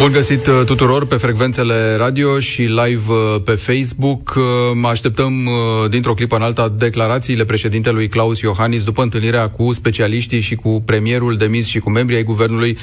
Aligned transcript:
Bun 0.00 0.12
găsit 0.12 0.46
uh, 0.46 0.62
tuturor 0.64 1.06
pe 1.06 1.16
frecvențele 1.16 1.96
radio 1.96 2.38
și 2.38 2.62
live 2.62 3.12
uh, 3.12 3.40
pe 3.44 3.52
Facebook. 3.52 4.34
Uh, 4.36 4.42
mă 4.74 4.88
așteptăm 4.88 5.48
dintr-o 5.90 6.14
clipă 6.14 6.36
în 6.36 6.42
alta 6.42 6.68
declarațiile 6.68 7.44
președintelui 7.44 8.08
Claus 8.08 8.40
Iohannis 8.40 8.82
după 8.84 9.02
întâlnirea 9.02 9.48
cu 9.48 9.72
specialiștii 9.72 10.40
și 10.40 10.54
cu 10.54 10.82
premierul 10.84 11.36
demis 11.36 11.66
și 11.66 11.78
cu 11.78 11.90
membrii 11.90 12.16
ai 12.16 12.22
guvernului 12.22 12.78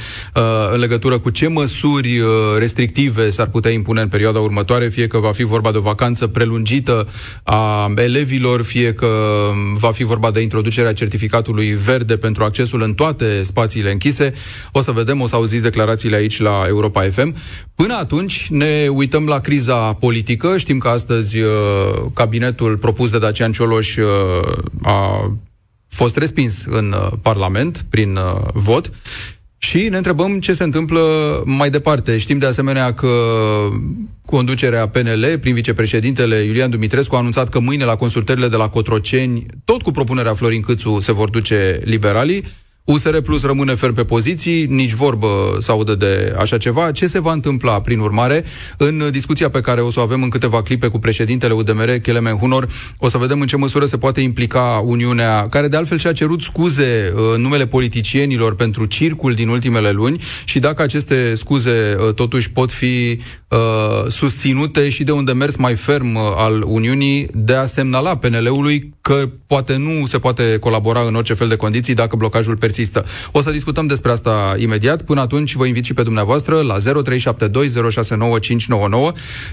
în 0.72 0.80
legătură 0.80 1.20
cu 1.20 1.30
ce 1.30 1.48
măsuri 1.48 2.22
restrictive 2.58 3.30
s-ar 3.30 3.48
putea 3.48 3.72
impune 3.72 4.02
în 4.02 4.08
perioada 4.08 4.40
următoare, 4.40 4.88
fie 4.88 5.08
că 5.08 5.18
va 5.18 5.32
fi 5.32 5.44
vorba 5.44 5.72
de 5.72 5.78
o 5.78 5.82
vacanță 5.82 6.28
prelungită 6.28 7.08
a 7.44 7.92
elevilor, 7.96 8.64
fie 8.64 8.94
că 8.94 9.08
va 9.74 9.92
fi 9.92 10.04
vorba 10.04 10.32
de 10.32 10.42
introducerea 10.42 10.94
certificatului 10.94 11.68
verde 11.86 12.18
pentru 12.18 12.44
accesul 12.44 12.82
în 12.82 12.94
toate 12.94 13.44
spațiile 13.44 13.92
închise. 13.92 14.34
O 14.72 14.82
să 14.82 14.92
vedem, 14.92 15.22
o 15.22 15.28
să 15.28 15.36
auziți 15.36 15.64
declarațiile 15.64 16.16
aici 16.16 16.40
la 16.40 16.64
Europa 16.68 17.05
FM. 17.10 17.36
Până 17.76 17.94
atunci 17.94 18.48
ne 18.50 18.88
uităm 18.92 19.26
la 19.26 19.40
criza 19.40 19.94
politică. 19.94 20.58
Știm 20.58 20.78
că 20.78 20.88
astăzi 20.88 21.40
uh, 21.40 21.50
cabinetul 22.14 22.78
propus 22.78 23.10
de 23.10 23.20
Dacian 23.20 23.52
Cioloș 23.52 23.96
uh, 23.96 24.06
a 24.82 25.32
fost 25.88 26.18
respins 26.18 26.64
în 26.68 26.96
uh, 26.98 27.12
Parlament 27.22 27.86
prin 27.90 28.20
vot 28.54 28.92
și 29.58 29.88
ne 29.90 29.98
întrebăm 29.98 30.40
ce 30.40 30.54
se 30.54 30.64
întâmplă 30.64 31.02
mai 31.46 31.70
departe. 31.70 32.18
Știm 32.18 32.38
de 32.38 32.46
asemenea 32.46 32.94
că 32.94 33.10
conducerea 34.26 34.88
PNL, 34.88 35.38
prin 35.42 35.54
vicepreședintele 35.54 36.36
Iulian 36.36 36.70
Dumitrescu, 36.70 37.16
a 37.16 37.18
anunțat 37.18 37.50
că 37.50 37.60
mâine 37.60 37.86
la 37.86 37.96
consultările 37.96 38.48
de 38.48 38.56
la 38.56 38.70
Cotroceni, 38.70 39.46
tot 39.66 39.82
cu 39.82 39.92
propunerea 39.92 40.34
Florin 40.34 40.62
Câțu, 40.62 41.00
se 41.00 41.12
vor 41.12 41.30
duce 41.30 41.80
liberalii. 41.84 42.44
USR 42.86 43.18
Plus 43.18 43.44
rămâne 43.44 43.76
ferm 43.76 43.94
pe 43.94 44.04
poziții, 44.04 44.66
nici 44.66 44.94
vorbă 44.94 45.28
să 45.60 45.72
audă 45.72 45.96
de 45.96 46.36
așa 46.40 46.58
ceva. 46.58 46.92
Ce 46.92 47.08
se 47.08 47.20
va 47.20 47.32
întâmpla, 47.32 47.82
prin 47.82 48.00
urmare, 48.00 48.46
în 48.78 49.04
discuția 49.12 49.50
pe 49.50 49.60
care 49.60 49.82
o 49.82 49.90
să 49.90 50.00
o 50.00 50.04
avem 50.04 50.24
în 50.24 50.30
câteva 50.30 50.62
clipe 50.62 50.88
cu 50.88 51.00
președintele 51.00 51.54
UDMR, 51.54 51.90
Kelemen 51.90 52.38
Hunor, 52.38 52.68
o 52.98 53.08
să 53.08 53.18
vedem 53.18 53.42
în 53.42 53.48
ce 53.48 53.58
măsură 53.58 53.86
se 53.86 53.98
poate 53.98 54.22
implica 54.22 54.82
Uniunea, 54.86 55.48
care 55.50 55.68
de 55.68 55.78
altfel 55.78 55.98
și-a 55.98 56.12
cerut 56.12 56.42
scuze 56.42 57.12
în 57.16 57.22
uh, 57.22 57.38
numele 57.38 57.68
politicienilor 57.68 58.56
pentru 58.56 58.86
circul 58.86 59.34
din 59.34 59.48
ultimele 59.48 59.92
luni 59.92 60.22
și 60.44 60.60
dacă 60.60 60.82
aceste 60.82 61.36
scuze 61.36 61.98
uh, 62.08 62.14
totuși 62.14 62.52
pot 62.52 62.72
fi 62.72 63.20
uh, 63.48 63.58
susținute 64.08 64.90
și 64.90 65.04
de 65.04 65.12
un 65.12 65.26
demers 65.26 65.56
mai 65.56 65.76
ferm 65.76 66.16
uh, 66.16 66.22
al 66.36 66.64
Uniunii 66.68 67.28
de 67.34 67.54
a 67.54 67.66
semnala 67.66 68.18
PNL-ului 68.18 68.94
că 69.02 69.30
poate 69.48 69.76
nu 69.76 70.06
se 70.06 70.20
poate 70.20 70.58
colabora 70.60 71.02
în 71.02 71.16
orice 71.16 71.34
fel 71.34 71.48
de 71.48 71.56
condiții 71.56 71.94
dacă 71.94 72.16
blocajul 72.16 72.58
persistă 72.58 72.74
persistă. 72.76 73.06
O 73.32 73.42
să 73.42 73.52
discutăm 73.52 73.88
despre 73.88 74.12
asta 74.12 74.56
imediat. 74.58 75.02
Până 75.02 75.22
atunci 75.22 75.56
vă 75.56 75.66
invit 75.66 75.86
și 75.86 75.94
pe 75.94 76.04
dumneavoastră 76.04 76.62
la 76.62 76.78
0372069599 76.78 76.82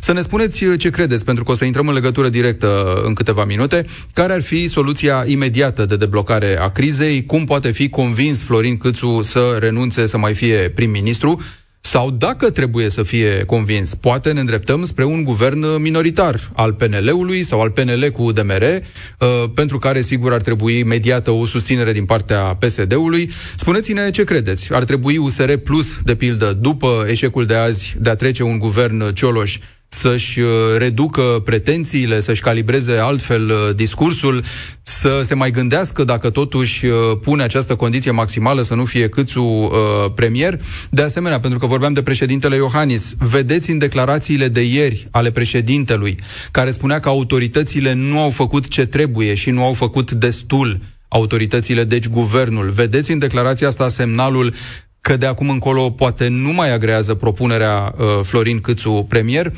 să 0.01 0.13
ne 0.13 0.21
spuneți 0.21 0.65
ce 0.77 0.91
credeți, 0.91 1.25
pentru 1.25 1.45
că 1.45 1.51
o 1.51 1.55
să 1.55 1.65
intrăm 1.65 1.89
în 1.89 1.95
legătură 1.95 2.29
directă 2.29 3.01
în 3.05 3.15
câteva 3.15 3.45
minute. 3.45 3.85
Care 4.13 4.33
ar 4.33 4.43
fi 4.43 4.69
soluția 4.69 5.25
imediată 5.27 5.87
de 5.87 5.97
deblocare 5.97 6.59
a 6.61 6.69
crizei? 6.69 7.25
Cum 7.27 7.45
poate 7.45 7.71
fi 7.71 7.89
convins 7.89 8.43
Florin 8.43 8.77
Câțu 8.77 9.23
să 9.23 9.57
renunțe 9.61 10.07
să 10.07 10.19
mai 10.19 10.35
fie 10.35 10.57
prim-ministru? 10.75 11.41
Sau 11.85 12.11
dacă 12.11 12.51
trebuie 12.51 12.89
să 12.89 13.03
fie 13.03 13.45
convins, 13.45 13.95
poate 13.95 14.33
ne 14.33 14.41
îndreptăm 14.41 14.85
spre 14.85 15.05
un 15.05 15.25
guvern 15.25 15.81
minoritar 15.81 16.41
al 16.55 16.73
PNL-ului 16.73 17.43
sau 17.43 17.61
al 17.61 17.71
PNL 17.71 18.11
cu 18.11 18.23
UDMR, 18.23 18.63
uh, 18.63 19.51
pentru 19.55 19.79
care 19.79 20.01
sigur 20.01 20.33
ar 20.33 20.41
trebui 20.41 20.83
mediată 20.83 21.31
o 21.31 21.47
susținere 21.47 21.93
din 21.93 22.05
partea 22.05 22.39
PSD-ului. 22.39 23.31
Spuneți-ne 23.57 24.11
ce 24.11 24.25
credeți. 24.25 24.73
Ar 24.73 24.85
trebui 24.85 25.17
USR 25.17 25.53
Plus, 25.53 25.99
de 26.05 26.15
pildă, 26.15 26.53
după 26.53 27.05
eșecul 27.09 27.47
de 27.47 27.55
azi 27.55 27.97
de 27.99 28.11
a 28.11 28.15
trece 28.15 28.43
un 28.43 28.59
guvern 28.59 29.13
Cioloș, 29.13 29.59
să-și 29.95 30.41
uh, 30.41 30.49
reducă 30.77 31.23
pretențiile, 31.45 32.21
să-și 32.21 32.41
calibreze 32.41 32.93
altfel 32.93 33.49
uh, 33.49 33.75
discursul, 33.75 34.45
să 34.83 35.21
se 35.25 35.35
mai 35.35 35.51
gândească 35.51 36.05
dacă 36.05 36.31
totuși 36.31 36.87
uh, 36.87 36.95
pune 37.23 37.43
această 37.43 37.75
condiție 37.75 38.11
maximală 38.11 38.63
să 38.63 38.75
nu 38.75 38.85
fie 38.85 39.09
câțu 39.09 39.43
uh, 39.43 39.71
premier. 40.15 40.61
De 40.91 41.03
asemenea, 41.03 41.41
pentru 41.41 41.59
că 41.59 41.67
vorbeam 41.67 41.93
de 41.93 42.03
președintele 42.03 42.57
Iohannis, 42.57 43.15
vedeți 43.19 43.71
în 43.71 43.79
declarațiile 43.79 44.49
de 44.49 44.63
ieri 44.63 45.07
ale 45.11 45.31
președintelui, 45.31 46.17
care 46.51 46.71
spunea 46.71 47.01
că 47.01 47.09
autoritățile 47.09 47.93
nu 47.93 48.21
au 48.21 48.31
făcut 48.31 48.69
ce 48.69 48.87
trebuie 48.87 49.35
și 49.35 49.51
nu 49.51 49.65
au 49.65 49.73
făcut 49.73 50.11
destul 50.13 50.81
autoritățile, 51.09 51.85
deci 51.85 52.09
guvernul. 52.09 52.71
Vedeți 52.71 53.11
în 53.11 53.19
declarația 53.19 53.69
asta 53.69 53.89
semnalul 53.89 54.55
că 55.03 55.17
de 55.17 55.27
acum 55.27 55.49
încolo 55.49 55.91
poate 55.91 56.29
nu 56.29 56.53
mai 56.53 56.75
agrează 56.75 57.15
propunerea 57.15 57.95
uh, 57.97 58.07
Florin 58.23 58.61
Câțu 58.61 59.07
premier. 59.09 59.51
0372069599 59.51 59.55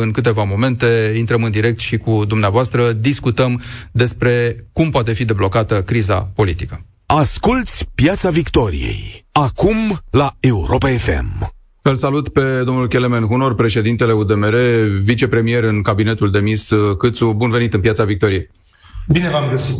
în 0.00 0.10
câteva 0.10 0.42
momente 0.42 1.14
intrăm 1.16 1.42
în 1.42 1.50
direct 1.50 1.78
și 1.78 1.96
cu 1.96 2.24
dumneavoastră 2.24 2.92
discutăm 2.92 3.62
despre 3.90 4.56
cum 4.72 4.90
poate 4.90 5.12
fi 5.12 5.24
deblocată 5.24 5.82
criza 5.82 6.30
politică. 6.34 6.80
Asculți 7.06 7.86
Piața 7.94 8.30
Victoriei 8.30 9.26
acum 9.32 9.98
la 10.10 10.32
Europa 10.40 10.88
FM. 10.88 11.52
Îl 11.82 11.96
salut 11.96 12.28
pe 12.28 12.62
domnul 12.64 12.88
Kelemen 12.88 13.26
Hunor, 13.26 13.54
președintele 13.54 14.12
UDMR, 14.12 14.54
vicepremier 15.02 15.64
în 15.64 15.82
cabinetul 15.82 16.30
demis 16.30 16.68
Câțu. 16.98 17.32
Bun 17.32 17.50
venit 17.50 17.74
în 17.74 17.80
Piața 17.80 18.04
Victoriei. 18.04 18.50
Bine 19.08 19.28
v-am 19.30 19.48
găsit. 19.48 19.76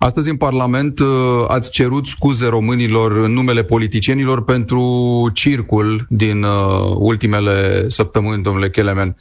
Astăzi 0.00 0.30
în 0.30 0.36
Parlament 0.36 0.98
uh, 0.98 1.08
ați 1.48 1.70
cerut 1.70 2.06
scuze 2.06 2.46
românilor 2.46 3.16
în 3.16 3.32
numele 3.32 3.64
politicienilor 3.64 4.44
pentru 4.44 5.30
circul 5.34 6.06
din 6.08 6.42
uh, 6.42 6.50
ultimele 6.94 7.88
săptămâni, 7.88 8.42
domnule 8.42 8.70
Kelemen. 8.70 9.16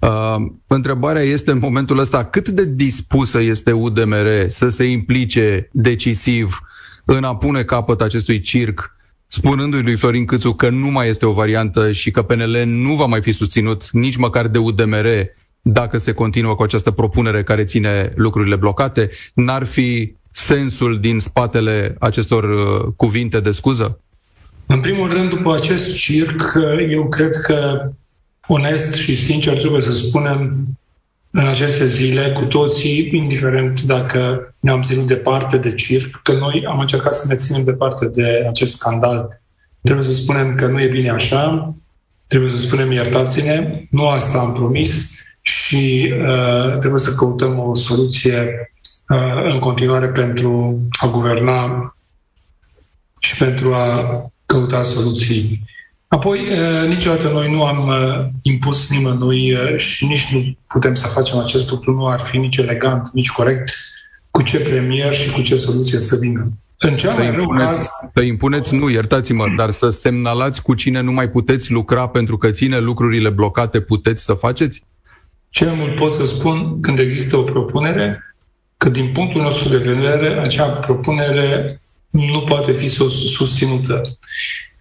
Uh, 0.00 0.36
întrebarea 0.66 1.22
este 1.22 1.50
în 1.50 1.58
momentul 1.58 1.98
ăsta 1.98 2.24
cât 2.24 2.48
de 2.48 2.64
dispusă 2.64 3.40
este 3.40 3.72
UDMR 3.72 4.44
să 4.46 4.68
se 4.68 4.84
implice 4.84 5.68
decisiv 5.72 6.60
în 7.04 7.24
a 7.24 7.36
pune 7.36 7.62
capăt 7.62 8.00
acestui 8.00 8.40
circ 8.40 8.96
spunându-i 9.26 9.82
lui 9.82 9.96
Florin 9.96 10.24
Câțu 10.24 10.52
că 10.52 10.68
nu 10.68 10.90
mai 10.90 11.08
este 11.08 11.26
o 11.26 11.32
variantă 11.32 11.92
și 11.92 12.10
că 12.10 12.22
PNL 12.22 12.62
nu 12.66 12.94
va 12.94 13.06
mai 13.06 13.22
fi 13.22 13.32
susținut 13.32 13.90
nici 13.90 14.16
măcar 14.16 14.48
de 14.48 14.58
UDMR 14.58 15.06
dacă 15.62 15.98
se 15.98 16.12
continuă 16.12 16.54
cu 16.54 16.62
această 16.62 16.90
propunere 16.90 17.42
care 17.42 17.64
ține 17.64 18.12
lucrurile 18.16 18.56
blocate, 18.56 19.10
n-ar 19.34 19.64
fi 19.64 20.18
sensul 20.30 21.00
din 21.00 21.18
spatele 21.18 21.96
acestor 21.98 22.44
uh, 22.44 22.92
cuvinte 22.96 23.40
de 23.40 23.50
scuză? 23.50 24.00
În 24.66 24.80
primul 24.80 25.12
rând, 25.12 25.30
după 25.30 25.54
acest 25.54 25.96
circ, 25.96 26.52
eu 26.90 27.08
cred 27.08 27.36
că 27.36 27.90
onest 28.46 28.94
și 28.94 29.16
sincer 29.16 29.58
trebuie 29.58 29.80
să 29.80 29.92
spunem 29.92 30.66
în 31.30 31.46
aceste 31.46 31.86
zile 31.86 32.32
cu 32.32 32.44
toții, 32.44 33.10
indiferent 33.12 33.82
dacă 33.82 34.54
ne-am 34.60 34.82
ținut 34.82 35.06
departe 35.06 35.56
de 35.56 35.74
circ, 35.74 36.20
că 36.22 36.32
noi 36.32 36.64
am 36.68 36.78
încercat 36.78 37.14
să 37.14 37.26
ne 37.28 37.34
ținem 37.34 37.64
departe 37.64 38.06
de 38.06 38.46
acest 38.48 38.76
scandal. 38.76 39.40
Trebuie 39.82 40.04
să 40.04 40.12
spunem 40.12 40.54
că 40.54 40.66
nu 40.66 40.80
e 40.80 40.86
bine 40.86 41.10
așa, 41.10 41.72
trebuie 42.26 42.50
să 42.50 42.56
spunem 42.56 42.92
iertați-ne, 42.92 43.84
nu 43.90 44.08
asta 44.08 44.38
am 44.38 44.52
promis 44.52 45.22
și 45.40 46.12
uh, 46.12 46.78
trebuie 46.78 47.00
să 47.00 47.14
căutăm 47.14 47.58
o 47.58 47.74
soluție 47.74 48.70
Uh, 48.79 48.79
în 49.44 49.58
continuare 49.58 50.08
pentru 50.08 50.80
a 50.90 51.06
guverna 51.06 51.94
și 53.18 53.36
pentru 53.36 53.74
a 53.74 54.24
căuta 54.46 54.82
soluții. 54.82 55.64
Apoi, 56.08 56.38
uh, 56.38 56.88
niciodată 56.88 57.28
noi 57.28 57.50
nu 57.50 57.64
am 57.64 57.88
uh, 57.88 58.26
impus 58.42 58.90
nimănui 58.90 59.56
și 59.76 60.06
nici 60.06 60.32
nu 60.32 60.56
putem 60.66 60.94
să 60.94 61.06
facem 61.06 61.38
acest 61.38 61.70
lucru, 61.70 61.94
nu 61.94 62.06
ar 62.06 62.20
fi 62.20 62.38
nici 62.38 62.56
elegant, 62.56 63.10
nici 63.12 63.30
corect, 63.30 63.74
cu 64.30 64.42
ce 64.42 64.58
premier 64.58 65.12
și 65.12 65.30
cu 65.30 65.40
ce 65.40 65.56
soluție 65.56 65.98
să 65.98 66.16
vină. 66.16 66.48
În 66.78 66.96
cea 66.96 67.14
mai 67.14 67.30
rău 67.30 67.48
caz... 67.48 67.88
Să 68.14 68.22
impuneți, 68.22 68.76
nu, 68.76 68.90
iertați-mă, 68.90 69.46
dar 69.56 69.70
să 69.70 69.88
semnalați 69.88 70.62
cu 70.62 70.74
cine 70.74 71.00
nu 71.00 71.12
mai 71.12 71.28
puteți 71.28 71.72
lucra 71.72 72.08
pentru 72.08 72.36
că 72.36 72.50
ține 72.50 72.78
lucrurile 72.78 73.28
blocate, 73.28 73.80
puteți 73.80 74.24
să 74.24 74.32
faceți? 74.32 74.84
Cel 75.48 75.70
mult 75.70 75.94
pot 75.94 76.12
să 76.12 76.26
spun, 76.26 76.80
când 76.80 76.98
există 76.98 77.36
o 77.36 77.42
propunere, 77.42 78.29
că 78.80 78.88
din 78.88 79.10
punctul 79.12 79.42
nostru 79.42 79.68
de 79.68 79.76
vedere 79.76 80.40
acea 80.40 80.64
propunere 80.64 81.80
nu 82.10 82.40
poate 82.40 82.72
fi 82.72 82.88
susținută. 83.26 84.18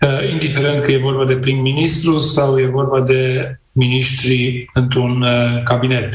Uh, 0.02 0.32
indiferent 0.32 0.84
că 0.84 0.92
e 0.92 0.98
vorba 0.98 1.26
de 1.26 1.36
prim-ministru 1.36 2.20
sau 2.20 2.60
e 2.60 2.66
vorba 2.66 3.02
de 3.02 3.52
miniștri 3.72 4.70
într-un 4.74 5.22
uh, 5.22 5.64
cabinet. 5.64 6.14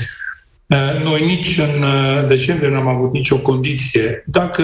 Uh, 0.67 1.03
noi 1.03 1.25
nici 1.27 1.59
în 1.59 1.85
decembrie 2.27 2.69
n-am 2.71 2.89
avut 2.89 3.13
nicio 3.13 3.39
condiție. 3.39 4.25
Dacă 4.27 4.63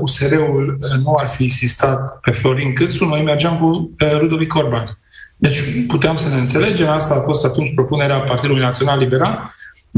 USR-ul 0.00 0.78
nu 1.04 1.14
ar 1.14 1.28
fi 1.28 1.42
insistat 1.42 2.20
pe 2.20 2.30
Florin 2.30 2.74
Câțu, 2.74 3.04
noi 3.04 3.22
mergeam 3.22 3.58
cu 3.58 3.90
Ludovic 4.20 4.54
Orban. 4.54 4.98
Deci 5.36 5.58
puteam 5.86 6.16
să 6.16 6.28
ne 6.28 6.36
înțelegem, 6.36 6.88
asta 6.88 7.14
a 7.14 7.20
fost 7.20 7.44
atunci 7.44 7.74
propunerea 7.74 8.18
Partidului 8.18 8.62
Național 8.62 8.98
Liberal. 8.98 9.50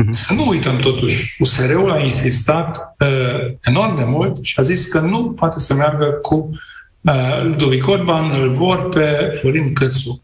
Uh-huh. 0.02 0.10
Să 0.10 0.32
nu 0.32 0.48
uităm 0.48 0.76
totuși, 0.76 1.36
USR-ul 1.38 1.90
a 1.90 1.98
insistat 1.98 2.96
uh, 2.98 3.54
enorm 3.60 3.98
de 3.98 4.04
mult 4.04 4.44
și 4.44 4.60
a 4.60 4.62
zis 4.62 4.88
că 4.88 5.00
nu 5.00 5.30
poate 5.30 5.58
să 5.58 5.74
meargă 5.74 6.06
cu 6.06 6.50
uh, 7.00 7.42
Ludovic 7.42 7.86
Orban, 7.86 8.30
îl 8.30 8.54
vor 8.54 8.88
pe 8.88 9.30
Florin 9.32 9.72
Cățu. 9.72 10.20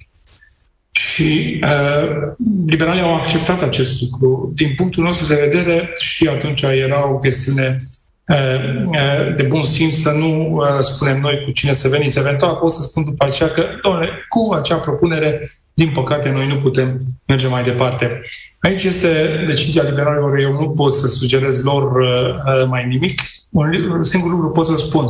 Și 0.90 1.60
uh, 1.64 2.32
liberalii 2.66 3.02
au 3.02 3.14
acceptat 3.14 3.62
acest 3.62 4.02
lucru. 4.02 4.52
Din 4.54 4.74
punctul 4.76 5.04
nostru 5.04 5.34
de 5.34 5.48
vedere, 5.50 5.92
și 5.98 6.26
atunci 6.26 6.62
era 6.62 7.08
o 7.08 7.18
chestiune 7.18 7.88
uh, 8.26 8.84
uh, 8.86 9.34
de 9.36 9.42
bun 9.42 9.64
simț 9.64 9.94
să 9.94 10.10
nu 10.10 10.56
uh, 10.56 10.80
spunem 10.80 11.20
noi 11.20 11.42
cu 11.44 11.50
cine 11.50 11.72
să 11.72 11.88
veniți. 11.88 12.18
Eventual 12.18 12.54
pot 12.54 12.72
să 12.72 12.82
spun 12.82 13.04
după 13.04 13.24
aceea 13.24 13.48
că, 13.48 13.64
doamne, 13.82 14.08
cu 14.28 14.52
acea 14.52 14.76
propunere, 14.76 15.50
din 15.74 15.90
păcate, 15.92 16.30
noi 16.30 16.46
nu 16.46 16.56
putem 16.56 17.00
merge 17.26 17.46
mai 17.46 17.62
departe. 17.62 18.20
Aici 18.60 18.84
este 18.84 19.42
decizia 19.46 19.82
liberalilor. 19.82 20.38
Eu 20.38 20.52
nu 20.52 20.70
pot 20.70 20.92
să 20.92 21.06
sugerez 21.06 21.64
lor 21.64 22.00
uh, 22.00 22.66
mai 22.68 22.86
nimic. 22.86 23.20
Un 23.50 24.04
singur 24.04 24.30
lucru 24.30 24.50
pot 24.50 24.66
să 24.66 24.76
spun. 24.76 25.04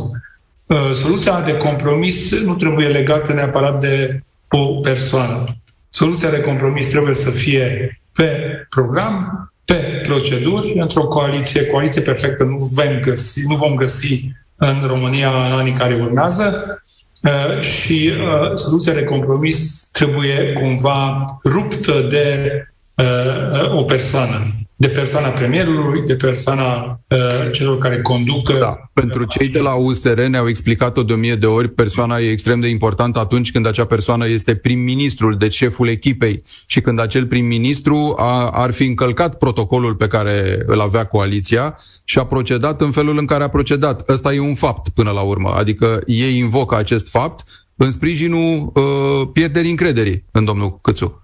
Uh, 0.65 0.91
soluția 0.93 1.41
de 1.41 1.57
compromis 1.57 2.45
nu 2.45 2.55
trebuie 2.55 2.87
legată 2.87 3.33
neapărat 3.33 3.79
de 3.79 4.23
o 4.49 4.65
persoană. 4.65 5.55
Soluția 5.89 6.29
de 6.29 6.41
compromis 6.41 6.89
trebuie 6.89 7.13
să 7.13 7.29
fie 7.29 7.99
pe 8.13 8.29
program, 8.69 9.51
pe 9.65 10.01
proceduri, 10.03 10.73
într-o 10.79 11.07
coaliție. 11.07 11.65
Coaliție 11.65 12.01
perfectă 12.01 12.43
nu 12.43 12.57
vom 12.57 12.99
găsi, 13.01 13.47
nu 13.47 13.55
vom 13.55 13.75
găsi 13.75 14.31
în 14.55 14.83
România 14.87 15.29
în 15.29 15.51
anii 15.51 15.73
care 15.73 15.95
urmează 15.95 16.81
uh, 17.23 17.61
și 17.61 18.11
uh, 18.17 18.55
soluția 18.55 18.93
de 18.93 19.03
compromis 19.03 19.89
trebuie 19.91 20.53
cumva 20.53 21.25
ruptă 21.43 22.07
de 22.09 22.49
uh, 22.95 23.75
o 23.75 23.83
persoană 23.83 24.60
de 24.81 24.89
persoana 24.89 25.27
premierului, 25.27 26.01
de 26.01 26.15
persoana 26.15 26.99
uh, 27.07 27.51
celor 27.51 27.77
care 27.77 28.01
conduc. 28.01 28.59
Da. 28.59 28.79
Pentru 28.93 29.23
cei 29.23 29.47
de 29.47 29.59
la 29.59 29.73
USR 29.73 30.21
ne-au 30.21 30.47
explicat-o 30.47 31.03
de 31.03 31.13
o 31.13 31.15
mie 31.15 31.35
de 31.35 31.45
ori, 31.45 31.69
persoana 31.69 32.19
e 32.19 32.29
extrem 32.29 32.59
de 32.59 32.67
importantă 32.67 33.19
atunci 33.19 33.51
când 33.51 33.65
acea 33.65 33.85
persoană 33.85 34.27
este 34.27 34.55
prim-ministrul, 34.55 35.37
deci 35.37 35.53
șeful 35.53 35.87
echipei 35.87 36.43
și 36.65 36.81
când 36.81 36.99
acel 36.99 37.25
prim-ministru 37.25 38.15
a, 38.17 38.49
ar 38.49 38.71
fi 38.71 38.85
încălcat 38.85 39.37
protocolul 39.37 39.95
pe 39.95 40.07
care 40.07 40.63
îl 40.65 40.79
avea 40.79 41.05
coaliția 41.05 41.77
și 42.03 42.19
a 42.19 42.25
procedat 42.25 42.81
în 42.81 42.91
felul 42.91 43.17
în 43.17 43.25
care 43.25 43.43
a 43.43 43.49
procedat. 43.49 44.09
Ăsta 44.09 44.33
e 44.33 44.39
un 44.39 44.55
fapt 44.55 44.89
până 44.89 45.11
la 45.11 45.21
urmă, 45.21 45.49
adică 45.49 46.01
ei 46.05 46.37
invocă 46.37 46.75
acest 46.75 47.09
fapt 47.09 47.43
în 47.75 47.91
sprijinul 47.91 48.71
uh, 48.73 49.29
pierderii 49.33 49.69
încrederii 49.69 50.25
în 50.31 50.45
domnul 50.45 50.79
Câțu. 50.81 51.21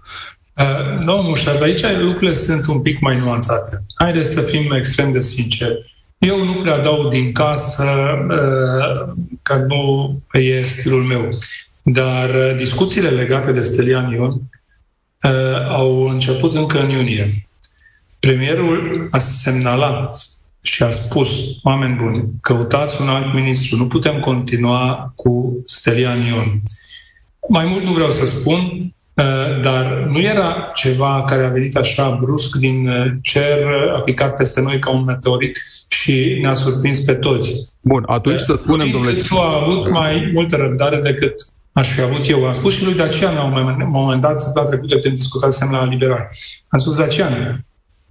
Uh, 0.58 0.98
nu, 1.04 1.22
Mușar, 1.22 1.62
aici 1.62 1.82
lucrurile 1.82 2.32
sunt 2.32 2.66
un 2.66 2.80
pic 2.80 3.00
mai 3.00 3.16
nuanțate. 3.18 3.82
Haideți 3.94 4.32
să 4.32 4.40
fim 4.40 4.72
extrem 4.72 5.12
de 5.12 5.20
sinceri. 5.20 5.96
Eu 6.18 6.44
nu 6.44 6.52
prea 6.52 6.78
dau 6.78 7.08
din 7.08 7.32
casă, 7.32 7.84
uh, 8.28 9.14
că 9.42 9.54
nu 9.68 10.12
e 10.32 10.64
stilul 10.64 11.02
meu. 11.02 11.38
Dar 11.82 12.34
uh, 12.34 12.56
discuțiile 12.56 13.08
legate 13.08 13.52
de 13.52 13.60
Stelian 13.60 14.10
Ion 14.10 14.40
au 15.68 16.08
început 16.08 16.54
încă 16.54 16.80
în 16.80 16.90
iunie. 16.90 17.48
Premierul 18.18 19.08
a 19.10 19.18
semnalat 19.18 20.18
și 20.62 20.82
a 20.82 20.90
spus, 20.90 21.30
oameni 21.62 21.96
buni, 21.96 22.24
căutați 22.40 23.00
un 23.00 23.08
alt 23.08 23.34
ministru, 23.34 23.76
nu 23.76 23.86
putem 23.86 24.18
continua 24.18 25.12
cu 25.16 25.62
Stelian 25.64 26.20
Ion. 26.20 26.62
Mai 27.48 27.64
mult 27.64 27.84
nu 27.84 27.92
vreau 27.92 28.10
să 28.10 28.26
spun, 28.26 28.92
Uh, 28.92 28.97
dar 29.62 30.06
nu 30.08 30.20
era 30.20 30.70
ceva 30.74 31.24
care 31.26 31.44
a 31.44 31.48
venit 31.48 31.76
așa 31.76 32.18
brusc 32.20 32.56
din 32.56 32.88
uh, 32.88 33.06
cer, 33.22 33.66
a 33.96 34.00
picat 34.00 34.36
peste 34.36 34.60
noi 34.60 34.78
ca 34.78 34.90
un 34.90 35.04
meteorit 35.04 35.58
și 35.88 36.38
ne-a 36.40 36.54
surprins 36.54 37.00
pe 37.00 37.14
toți. 37.14 37.52
Bun, 37.80 38.04
atunci 38.06 38.40
să 38.40 38.54
spunem, 38.62 38.90
domnule... 38.90 39.12
Tu 39.12 39.36
a 39.36 39.62
avut 39.62 39.90
mai 39.90 40.30
multă 40.32 40.56
răbdare 40.56 41.00
decât 41.00 41.34
aș 41.72 41.88
fi 41.88 42.00
avut 42.00 42.28
eu. 42.28 42.46
Am 42.46 42.52
spus 42.52 42.74
și 42.74 42.84
lui 42.84 42.94
Dacian 42.94 43.34
la 43.34 43.44
un 43.44 43.90
moment 43.90 44.20
dat, 44.20 44.40
săptămâna 44.40 44.70
trecută, 44.70 44.98
când 44.98 45.14
discutasem 45.14 45.68
la 45.70 45.84
Liberal. 45.84 46.28
Am 46.68 46.78
spus, 46.78 46.96
Dacian, 46.96 47.64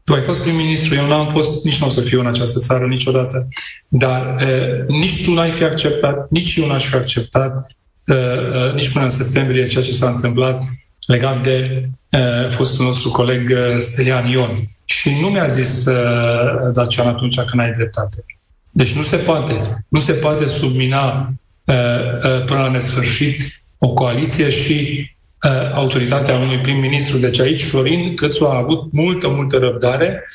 tu 0.03 0.13
ai 0.13 0.21
fost 0.21 0.41
prim-ministru, 0.41 0.95
eu 0.95 1.07
n-am 1.07 1.27
fost, 1.27 1.63
nici 1.63 1.79
nu 1.79 1.87
o 1.87 1.89
să 1.89 2.01
fiu 2.01 2.19
în 2.19 2.27
această 2.27 2.59
țară 2.59 2.85
niciodată. 2.85 3.47
Dar 3.87 4.35
e, 4.41 4.85
nici 4.87 5.25
tu 5.25 5.33
n-ai 5.33 5.51
fi 5.51 5.63
acceptat, 5.63 6.29
nici 6.29 6.55
eu 6.55 6.67
n-aș 6.67 6.85
fi 6.85 6.95
acceptat, 6.95 7.67
e, 8.05 8.13
e, 8.13 8.71
nici 8.75 8.89
până 8.89 9.03
în 9.03 9.09
septembrie, 9.09 9.67
ceea 9.67 9.83
ce 9.83 9.91
s-a 9.91 10.09
întâmplat 10.09 10.63
legat 11.07 11.43
de 11.43 11.87
uh, 12.11 12.51
fostul 12.55 12.85
nostru 12.85 13.11
coleg 13.11 13.49
uh, 13.49 13.77
Stelian 13.77 14.27
Ion. 14.27 14.69
Și 14.85 15.17
nu 15.21 15.27
mi-a 15.27 15.45
zis 15.45 15.85
uh, 15.85 16.71
Dacian 16.73 17.07
atunci 17.07 17.39
când 17.39 17.61
ai 17.61 17.71
dreptate. 17.71 18.25
Deci 18.71 18.93
nu 18.93 19.01
se 19.01 19.15
poate. 19.15 19.85
Nu 19.87 19.99
se 19.99 20.11
poate 20.11 20.45
submina 20.45 21.33
uh, 21.65 21.75
uh, 21.75 22.45
până 22.45 22.59
la 22.59 22.71
nesfârșit 22.71 23.61
o 23.77 23.93
coaliție 23.93 24.49
și 24.49 25.09
uh, 25.43 25.73
autoritatea 25.73 26.35
unui 26.35 26.59
prim-ministru. 26.59 27.17
Deci 27.17 27.39
aici 27.39 27.63
Florin 27.63 28.15
Cățu 28.15 28.45
a 28.45 28.57
avut 28.57 28.91
multă, 28.91 29.27
multă 29.27 29.57
răbdare 29.57 30.25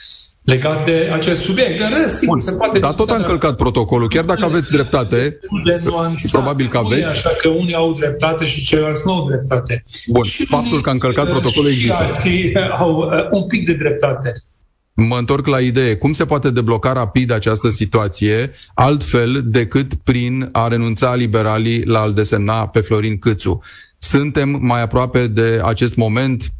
legat 0.42 0.84
de 0.84 1.10
acest 1.12 1.42
subiect. 1.42 1.80
În 1.80 2.00
rest, 2.00 2.16
sigur, 2.16 2.40
se 2.40 2.52
poate 2.52 2.78
Dar 2.78 2.94
tot 2.94 3.10
a 3.10 3.16
încălcat 3.16 3.56
protocolul, 3.56 4.08
chiar 4.08 4.24
dacă 4.24 4.44
aveți 4.44 4.70
dreptate, 4.70 5.38
de 5.64 5.82
probabil 6.30 6.68
că 6.68 6.78
aveți. 6.78 7.10
Așa 7.10 7.30
că 7.42 7.48
unii 7.48 7.74
au 7.74 7.92
dreptate 7.92 8.44
și 8.44 8.64
ceilalți 8.64 9.02
nu 9.04 9.12
au 9.12 9.26
dreptate. 9.28 9.82
Bun, 10.06 10.22
și 10.22 10.46
faptul 10.46 10.82
că 10.82 10.88
a 10.88 10.92
încălcat 10.92 11.28
protocolul 11.28 11.70
există. 11.70 12.10
Și 12.22 12.52
au 12.78 12.96
uh, 12.96 13.26
un 13.30 13.46
pic 13.46 13.66
de 13.66 13.72
dreptate. 13.72 14.32
Mă 14.94 15.18
întorc 15.18 15.46
la 15.46 15.60
idee. 15.60 15.96
Cum 15.96 16.12
se 16.12 16.24
poate 16.24 16.50
debloca 16.50 16.92
rapid 16.92 17.30
această 17.30 17.68
situație 17.68 18.50
altfel 18.74 19.42
decât 19.44 19.94
prin 19.94 20.48
a 20.52 20.68
renunța 20.68 21.14
liberalii 21.14 21.84
la 21.84 22.00
a-l 22.00 22.12
desemna 22.12 22.66
pe 22.66 22.80
Florin 22.80 23.18
Câțu? 23.18 23.62
Suntem 23.98 24.58
mai 24.60 24.82
aproape 24.82 25.26
de 25.26 25.60
acest 25.64 25.96
moment 25.96 26.52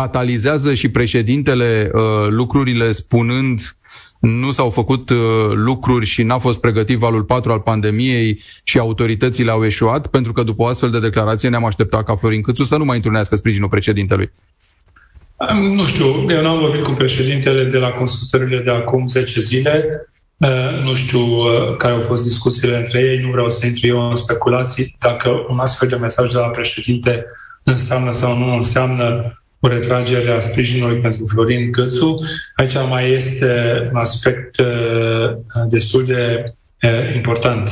catalizează 0.00 0.74
și 0.74 0.88
președintele 0.88 1.90
uh, 1.94 2.02
lucrurile 2.28 2.92
spunând 2.92 3.76
nu 4.18 4.50
s-au 4.50 4.70
făcut 4.70 5.10
uh, 5.10 5.18
lucruri 5.52 6.06
și 6.06 6.22
n-a 6.22 6.38
fost 6.38 6.60
pregătit 6.60 6.98
valul 6.98 7.22
4 7.22 7.52
al 7.52 7.60
pandemiei 7.60 8.42
și 8.62 8.78
autoritățile 8.78 9.50
au 9.50 9.64
eșuat, 9.64 10.06
pentru 10.06 10.32
că 10.32 10.42
după 10.42 10.62
o 10.62 10.66
astfel 10.66 10.90
de 10.90 11.00
declarație 11.00 11.48
ne-am 11.48 11.64
așteptat 11.64 12.04
ca 12.04 12.14
Florin 12.16 12.42
Câțu 12.42 12.62
să 12.62 12.76
nu 12.76 12.84
mai 12.84 12.96
întrunească 12.96 13.36
sprijinul 13.36 13.68
președintelui. 13.68 14.32
Nu 15.74 15.84
știu, 15.84 16.06
eu 16.28 16.42
n-am 16.42 16.58
vorbit 16.58 16.82
cu 16.82 16.90
președintele 16.90 17.64
de 17.64 17.78
la 17.78 17.88
consultările 17.88 18.62
de 18.62 18.70
acum 18.70 19.06
10 19.06 19.40
zile. 19.40 19.84
Uh, 20.36 20.82
nu 20.82 20.94
știu 20.94 21.20
uh, 21.20 21.76
care 21.76 21.92
au 21.92 22.00
fost 22.00 22.22
discuțiile 22.22 22.76
între 22.76 23.00
ei, 23.00 23.20
nu 23.20 23.30
vreau 23.30 23.48
să 23.48 23.66
intru 23.66 23.86
eu 23.86 24.08
în 24.08 24.14
speculații 24.14 24.96
dacă 24.98 25.46
un 25.48 25.58
astfel 25.58 25.88
de 25.88 25.96
mesaj 25.96 26.32
de 26.32 26.38
la 26.38 26.46
președinte 26.48 27.24
înseamnă 27.62 28.12
sau 28.12 28.38
nu 28.38 28.54
înseamnă 28.54 29.36
cu 29.66 29.72
retragerea 29.72 30.38
sprijinului 30.38 30.98
pentru 30.98 31.26
Florin 31.26 31.70
Gățu. 31.70 32.20
Aici 32.56 32.74
mai 32.88 33.12
este 33.12 33.80
un 33.92 33.98
aspect 33.98 34.58
uh, 34.58 35.36
destul 35.68 36.04
de 36.04 36.52
uh, 36.82 37.14
important. 37.14 37.70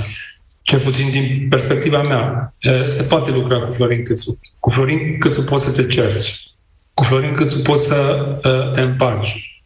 Cel 0.62 0.78
puțin 0.78 1.10
din 1.10 1.46
perspectiva 1.50 2.02
mea, 2.02 2.54
uh, 2.64 2.86
se 2.86 3.06
poate 3.08 3.30
lucra 3.30 3.58
cu 3.58 3.72
Florin 3.72 4.04
Câțu. 4.04 4.40
Cu 4.58 4.70
Florin 4.70 5.18
Câțu 5.18 5.44
poți 5.44 5.64
să 5.64 5.82
te 5.82 5.86
cerți. 5.86 6.54
Cu 6.94 7.04
Florin 7.04 7.32
Câțu 7.34 7.62
poți 7.62 7.86
să 7.86 8.26
te 8.72 8.80
împaci. 8.80 9.62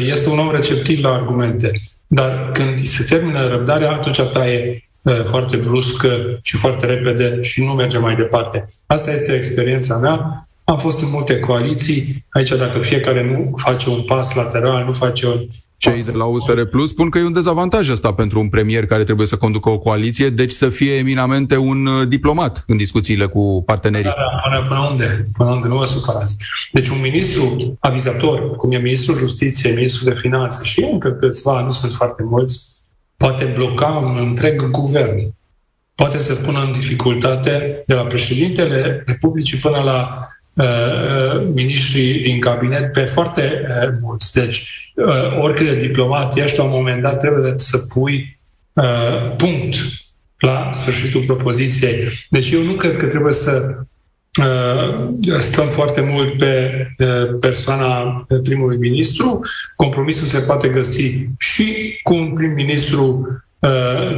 Este 0.00 0.28
un 0.28 0.38
om 0.38 0.50
receptiv 0.50 1.04
la 1.04 1.12
argumente. 1.12 1.70
Dar 2.06 2.50
când 2.52 2.80
se 2.80 3.14
termină 3.14 3.48
răbdarea, 3.48 3.90
atunci 3.90 4.20
taie 4.20 4.90
foarte 5.24 5.56
brusc 5.56 6.06
și 6.42 6.56
foarte 6.56 6.86
repede 6.86 7.40
și 7.40 7.64
nu 7.64 7.72
merge 7.72 7.98
mai 7.98 8.16
departe. 8.16 8.68
Asta 8.86 9.12
este 9.12 9.34
experiența 9.34 9.96
mea 9.96 10.48
am 10.70 10.78
fost 10.78 11.02
în 11.02 11.08
multe 11.10 11.38
coaliții. 11.38 12.24
Aici, 12.30 12.48
dacă 12.48 12.78
fiecare 12.78 13.32
nu 13.32 13.54
face 13.56 13.88
un 13.88 14.02
pas 14.02 14.34
lateral, 14.34 14.84
nu 14.84 14.92
face 14.92 15.26
un 15.26 15.46
cei 15.76 16.04
de 16.04 16.12
la 16.12 16.24
USR 16.24 16.62
Plus 16.62 16.90
spun 16.90 17.10
că 17.10 17.18
e 17.18 17.24
un 17.24 17.32
dezavantaj 17.32 17.88
ăsta 17.88 18.12
pentru 18.12 18.40
un 18.40 18.48
premier 18.48 18.86
care 18.86 19.04
trebuie 19.04 19.26
să 19.26 19.36
conducă 19.36 19.68
o 19.68 19.78
coaliție, 19.78 20.30
deci 20.30 20.50
să 20.50 20.68
fie 20.68 20.92
eminamente 20.92 21.56
un 21.56 21.86
uh, 21.86 22.08
diplomat 22.08 22.64
în 22.66 22.76
discuțiile 22.76 23.26
cu 23.26 23.62
partenerii. 23.66 24.04
Da, 24.04 24.14
da, 24.16 24.50
până, 24.50 24.66
până 24.68 24.88
unde? 24.90 25.28
Până 25.36 25.50
unde? 25.50 25.68
Nu 25.68 25.76
vă 25.76 25.84
supărați. 25.84 26.36
Deci 26.72 26.88
un 26.88 27.00
ministru 27.02 27.76
avizator, 27.80 28.56
cum 28.56 28.72
e 28.72 28.78
ministrul 28.78 29.16
justiției, 29.16 29.74
ministrul 29.74 30.12
de 30.12 30.18
finanțe 30.20 30.64
și 30.64 30.88
încă 30.92 31.10
câțiva, 31.10 31.60
nu 31.60 31.70
sunt 31.70 31.92
foarte 31.92 32.22
mulți, 32.22 32.66
poate 33.16 33.44
bloca 33.44 33.86
un 33.86 34.16
întreg 34.18 34.70
guvern. 34.70 35.34
Poate 35.94 36.18
să 36.18 36.34
pună 36.34 36.62
în 36.62 36.72
dificultate 36.72 37.82
de 37.86 37.94
la 37.94 38.02
președintele 38.02 39.02
Republicii 39.06 39.58
până 39.58 39.78
la 39.78 40.08
Uh, 40.14 40.16
uh, 40.16 40.39
miniștrii 41.54 42.20
din 42.20 42.40
cabinet 42.40 42.92
pe 42.92 43.04
foarte 43.04 43.66
uh, 43.68 43.92
mulți. 44.00 44.32
Deci, 44.32 44.92
oricât 45.40 45.66
de 45.66 45.76
diplomat 45.76 46.36
ești, 46.36 46.58
la 46.58 46.64
un 46.64 46.70
moment 46.70 47.02
dat 47.02 47.18
trebuie 47.18 47.52
să 47.56 47.78
pui 47.94 48.38
punct 49.36 49.76
la 50.38 50.68
sfârșitul 50.72 51.22
propoziției. 51.22 52.08
Deci 52.30 52.50
eu 52.50 52.62
nu 52.62 52.72
cred 52.72 52.96
că 52.96 53.06
trebuie 53.06 53.32
să 53.32 53.76
stăm 55.38 55.66
foarte 55.66 56.00
mult 56.00 56.36
pe 56.36 56.70
persoana 57.40 58.26
primului 58.42 58.76
ministru. 58.76 59.40
Compromisul 59.76 60.26
se 60.26 60.38
poate 60.38 60.68
găsi 60.68 61.28
și 61.38 61.98
cu 62.02 62.14
un 62.14 62.32
prim-ministru 62.32 63.26
Uh, 63.30 63.49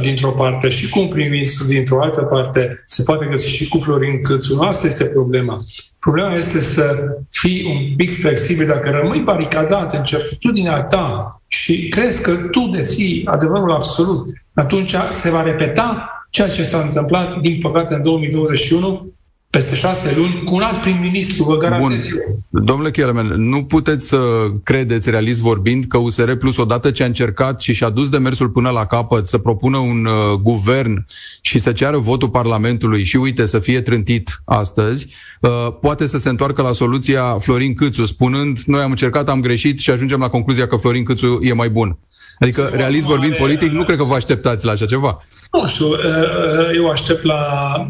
dintr-o 0.01 0.31
parte 0.31 0.69
și 0.69 0.89
cu 0.89 0.99
un 0.99 1.07
prim-ministru 1.07 1.67
dintr-o 1.67 2.01
altă 2.01 2.21
parte, 2.21 2.83
se 2.87 3.03
poate 3.03 3.27
găsi 3.29 3.49
și 3.49 3.67
cu 3.67 3.77
Florin 3.77 4.21
Câțu. 4.21 4.61
Asta 4.61 4.87
este 4.87 5.05
problema. 5.05 5.59
Problema 5.99 6.35
este 6.35 6.59
să 6.59 7.15
fii 7.29 7.63
un 7.65 7.95
pic 7.95 8.19
flexibil. 8.19 8.65
Dacă 8.65 8.89
rămâi 8.89 9.19
baricadat 9.19 9.93
în 9.93 10.03
certitudinea 10.03 10.83
ta 10.83 11.41
și 11.47 11.87
crezi 11.89 12.23
că 12.23 12.31
tu 12.51 12.69
deții 12.71 13.21
adevărul 13.25 13.71
absolut, 13.71 14.27
atunci 14.53 14.95
se 15.09 15.29
va 15.29 15.43
repeta 15.43 16.07
ceea 16.29 16.49
ce 16.49 16.63
s-a 16.63 16.79
întâmplat, 16.79 17.39
din 17.39 17.59
păcate, 17.59 17.93
în 17.93 18.03
2021, 18.03 19.13
peste 19.53 19.75
șase 19.75 20.13
luni 20.17 20.43
cu 20.43 20.55
un 20.55 20.61
alt 20.61 20.81
prim-ministru, 20.81 21.43
vă 21.43 21.57
garantez 21.57 22.09
Bun. 22.09 22.63
Domnule 22.63 22.91
Chielemen, 22.91 23.25
nu 23.25 23.63
puteți 23.63 24.07
să 24.07 24.17
credeți, 24.63 25.09
realist 25.09 25.39
vorbind, 25.39 25.85
că 25.85 25.97
USR 25.97 26.31
Plus, 26.31 26.57
odată 26.57 26.91
ce 26.91 27.03
a 27.03 27.05
încercat 27.05 27.61
și 27.61 27.73
și-a 27.73 27.89
dus 27.89 28.09
demersul 28.09 28.49
până 28.49 28.69
la 28.69 28.85
capăt 28.85 29.27
să 29.27 29.37
propună 29.37 29.77
un 29.77 30.05
uh, 30.05 30.33
guvern 30.41 31.05
și 31.41 31.59
să 31.59 31.71
ceară 31.71 31.97
votul 31.97 32.29
Parlamentului 32.29 33.03
și, 33.03 33.15
uite, 33.15 33.45
să 33.45 33.59
fie 33.59 33.81
trântit 33.81 34.41
astăzi, 34.45 35.07
uh, 35.41 35.49
poate 35.81 36.05
să 36.05 36.17
se 36.17 36.29
întoarcă 36.29 36.61
la 36.61 36.71
soluția 36.71 37.37
Florin 37.39 37.73
Câțu, 37.73 38.05
spunând, 38.05 38.59
noi 38.65 38.81
am 38.81 38.89
încercat, 38.89 39.29
am 39.29 39.41
greșit 39.41 39.79
și 39.79 39.89
ajungem 39.89 40.19
la 40.19 40.29
concluzia 40.29 40.67
că 40.67 40.75
Florin 40.75 41.03
Câțu 41.03 41.39
e 41.41 41.53
mai 41.53 41.69
bun. 41.69 41.97
Adică, 42.43 42.69
realist 42.73 43.05
vorbind 43.05 43.35
politic, 43.35 43.71
nu 43.71 43.83
cred 43.83 43.97
că 43.97 44.03
vă 44.03 44.15
așteptați 44.15 44.65
la 44.65 44.71
așa 44.71 44.85
ceva. 44.85 45.23
Nu 45.51 45.67
știu, 45.67 45.85
uh, 45.85 45.95
uh, 45.95 46.75
eu 46.75 46.89
aștept 46.89 47.23
la 47.23 47.41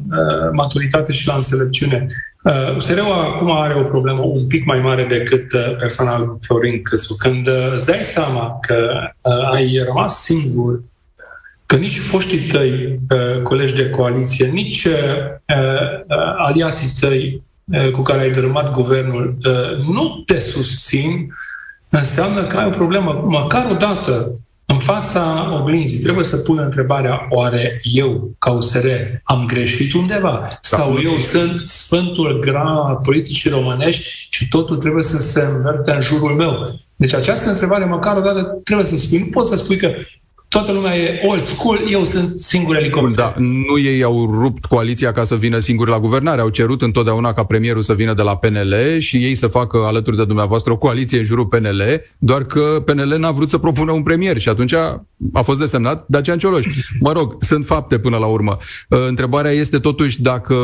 uh, 0.10 0.50
maturitate 0.52 1.12
și 1.12 1.28
la 1.28 1.36
înțelepciune. 1.36 2.08
USR-ul 2.76 3.12
acum 3.12 3.52
are 3.52 3.76
o 3.76 3.82
problemă 3.82 4.22
un 4.22 4.48
pic 4.48 4.66
mai 4.66 4.80
mare 4.80 5.06
decât 5.10 5.48
persoana 5.80 6.20
lui 6.20 6.38
Florin 6.42 6.82
Câțu. 6.82 7.16
Când 7.16 7.50
îți 7.74 7.86
dai 7.86 8.00
seama 8.02 8.60
că 8.62 9.10
ai 9.52 9.84
rămas 9.88 10.24
singur, 10.24 10.82
că 11.66 11.76
nici 11.76 12.00
foștii 12.00 12.48
tăi 12.48 13.00
colegi 13.44 13.76
de 13.76 13.90
coaliție, 13.90 14.46
nici 14.46 14.88
aliații 16.38 16.92
tăi 17.00 17.44
cu 17.92 18.02
care 18.02 18.22
ai 18.22 18.32
dărâmat 18.32 18.72
guvernul 18.72 19.38
nu 19.94 20.24
te 20.26 20.40
susțin, 20.40 21.34
înseamnă 21.90 22.44
că 22.44 22.58
ai 22.58 22.66
o 22.66 22.78
problemă. 22.78 23.24
Măcar 23.28 23.72
o 23.72 23.76
dată 23.76 24.32
în 24.74 24.80
fața 24.80 25.50
oglinzii 25.62 26.00
trebuie 26.00 26.24
să 26.24 26.38
pună 26.38 26.64
întrebarea, 26.64 27.28
oare 27.30 27.80
eu, 27.84 28.32
ca 28.40 28.52
USR, 28.52 28.88
am 29.24 29.46
greșit 29.46 29.94
undeva? 29.94 30.40
Da. 30.44 30.58
Sau 30.62 30.98
eu 31.04 31.22
sunt 31.22 31.60
sfântul 31.60 32.40
gra 32.40 32.84
al 32.88 33.00
politicii 33.04 33.50
românești 33.50 34.28
și 34.30 34.48
totul 34.48 34.78
trebuie 34.78 35.04
să 35.04 35.18
se 35.18 35.42
înverte 35.56 35.92
în 35.92 36.02
jurul 36.02 36.36
meu? 36.36 36.70
Deci 36.96 37.14
această 37.14 37.50
întrebare, 37.50 37.86
măcar 37.86 38.18
o 38.18 38.22
dată, 38.22 38.60
trebuie 38.64 38.86
să 38.86 38.98
spui. 38.98 39.20
Nu 39.20 39.26
poți 39.26 39.50
să 39.50 39.56
spui 39.56 39.78
că 39.78 39.90
toată 40.54 40.72
lumea 40.72 40.98
e 40.98 41.20
old 41.24 41.44
school, 41.44 41.88
eu 41.92 42.04
sunt 42.04 42.40
singur 42.40 42.76
elicopter. 42.76 43.24
Da, 43.24 43.34
nu 43.38 43.80
ei 43.80 44.04
au 44.04 44.32
rupt 44.42 44.66
coaliția 44.66 45.12
ca 45.12 45.24
să 45.24 45.36
vină 45.36 45.60
singuri 45.60 45.90
la 45.90 46.00
guvernare, 46.00 46.42
au 46.42 46.50
cerut 46.50 46.82
întotdeauna 46.82 47.34
ca 47.34 47.44
premierul 47.44 47.82
să 47.82 47.94
vină 47.94 48.14
de 48.14 48.22
la 48.22 48.38
PNL 48.38 48.76
și 49.00 49.18
ei 49.18 49.36
să 49.36 49.48
facă 49.48 49.78
alături 49.78 50.18
de 50.18 50.26
dumneavoastră 50.26 50.72
o 50.72 50.78
coaliție 50.78 51.18
în 51.18 51.24
jurul 51.24 51.46
PNL, 51.46 51.82
doar 52.18 52.44
că 52.44 52.84
PNL 52.86 53.16
n-a 53.20 53.32
vrut 53.32 53.50
să 53.50 53.58
propună 53.58 53.92
un 53.92 54.04
premier 54.04 54.38
și 54.38 54.50
atunci 54.50 54.74
a 55.34 55.42
fost 55.44 55.60
desemnat 55.60 56.06
Dacian 56.08 56.38
Cioloș. 56.38 56.66
Mă 57.00 57.12
rog, 57.12 57.36
sunt 57.40 57.66
fapte 57.66 58.00
până 58.00 58.18
la 58.18 58.26
urmă. 58.26 58.58
Uh, 58.90 59.08
întrebarea 59.08 59.52
este 59.52 59.80
totuși 59.80 60.22
dacă 60.22 60.56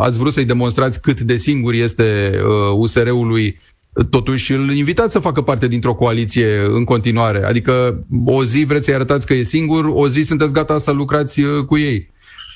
ați 0.00 0.18
vrut 0.18 0.32
să-i 0.32 0.44
demonstrați 0.44 1.00
cât 1.00 1.20
de 1.20 1.36
singur 1.36 1.72
este 1.72 2.32
USR-ului 2.74 3.44
uh, 3.46 3.71
totuși 4.10 4.52
îl 4.52 4.72
invitați 4.72 5.12
să 5.12 5.18
facă 5.18 5.42
parte 5.42 5.68
dintr-o 5.68 5.94
coaliție 5.94 6.64
în 6.64 6.84
continuare. 6.84 7.44
Adică 7.44 8.04
o 8.24 8.44
zi 8.44 8.64
vreți 8.64 8.84
să-i 8.84 8.94
arătați 8.94 9.26
că 9.26 9.34
e 9.34 9.42
singur, 9.42 9.84
o 9.84 10.08
zi 10.08 10.22
sunteți 10.22 10.52
gata 10.52 10.78
să 10.78 10.90
lucrați 10.90 11.40
uh, 11.40 11.64
cu 11.64 11.78
ei. 11.78 12.10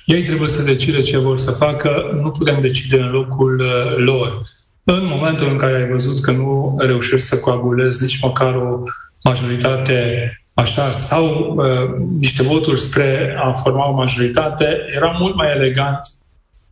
Ei 0.04 0.22
trebuie 0.22 0.48
să 0.48 0.62
decide 0.62 1.02
ce 1.02 1.18
vor 1.18 1.38
să 1.38 1.50
facă, 1.50 2.20
nu 2.22 2.30
putem 2.30 2.60
decide 2.60 3.00
în 3.00 3.10
locul 3.10 3.60
uh, 3.60 3.96
lor. 4.04 4.42
În 4.84 5.06
momentul 5.06 5.48
în 5.48 5.56
care 5.56 5.76
ai 5.76 5.88
văzut 5.88 6.22
că 6.22 6.30
nu 6.30 6.76
reușești 6.78 7.26
să 7.26 7.38
coagulezi 7.38 8.02
nici 8.02 8.20
măcar 8.22 8.54
o 8.54 8.82
majoritate 9.22 10.30
așa, 10.54 10.90
sau 10.90 11.54
uh, 11.56 12.06
niște 12.18 12.42
voturi 12.42 12.80
spre 12.80 13.36
a 13.44 13.52
forma 13.52 13.88
o 13.88 13.94
majoritate, 13.94 14.76
era 14.94 15.16
mult 15.18 15.36
mai 15.36 15.50
elegant 15.50 16.00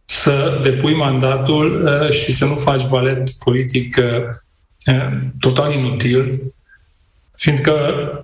să 0.05 0.61
depui 0.63 0.95
mandatul 0.95 1.85
uh, 1.85 2.11
și 2.11 2.33
să 2.33 2.45
nu 2.45 2.55
faci 2.55 2.89
balet 2.89 3.31
politic 3.31 3.97
uh, 3.99 4.23
total 5.39 5.73
inutil, 5.73 6.53
fiindcă 7.37 7.75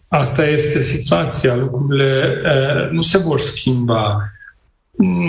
asta 0.08 0.46
este 0.46 0.80
situația, 0.80 1.56
lucrurile 1.56 2.40
nu 2.90 3.00
se 3.00 3.18
vor 3.18 3.38
schimba. 3.38 4.22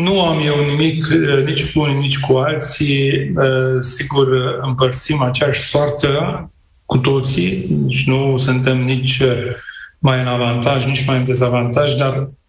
Nu 0.03 0.21
am 0.21 0.39
eu 0.45 0.65
nimic 0.65 1.07
nici 1.45 1.73
cu 1.73 1.79
unii, 1.79 1.99
nici 1.99 2.19
cu 2.19 2.33
alții. 2.33 3.33
Sigur, 3.79 4.27
împărțim 4.61 5.21
aceeași 5.21 5.59
soartă 5.59 6.49
cu 6.85 6.97
toții, 6.97 7.67
nici 7.85 8.07
nu 8.07 8.37
suntem 8.37 8.83
nici 8.83 9.21
mai 9.99 10.21
în 10.21 10.27
avantaj, 10.27 10.85
nici 10.85 11.05
mai 11.05 11.17
în 11.17 11.25
dezavantaj, 11.25 11.93
dar 11.93 12.13
Uh, 12.13 12.40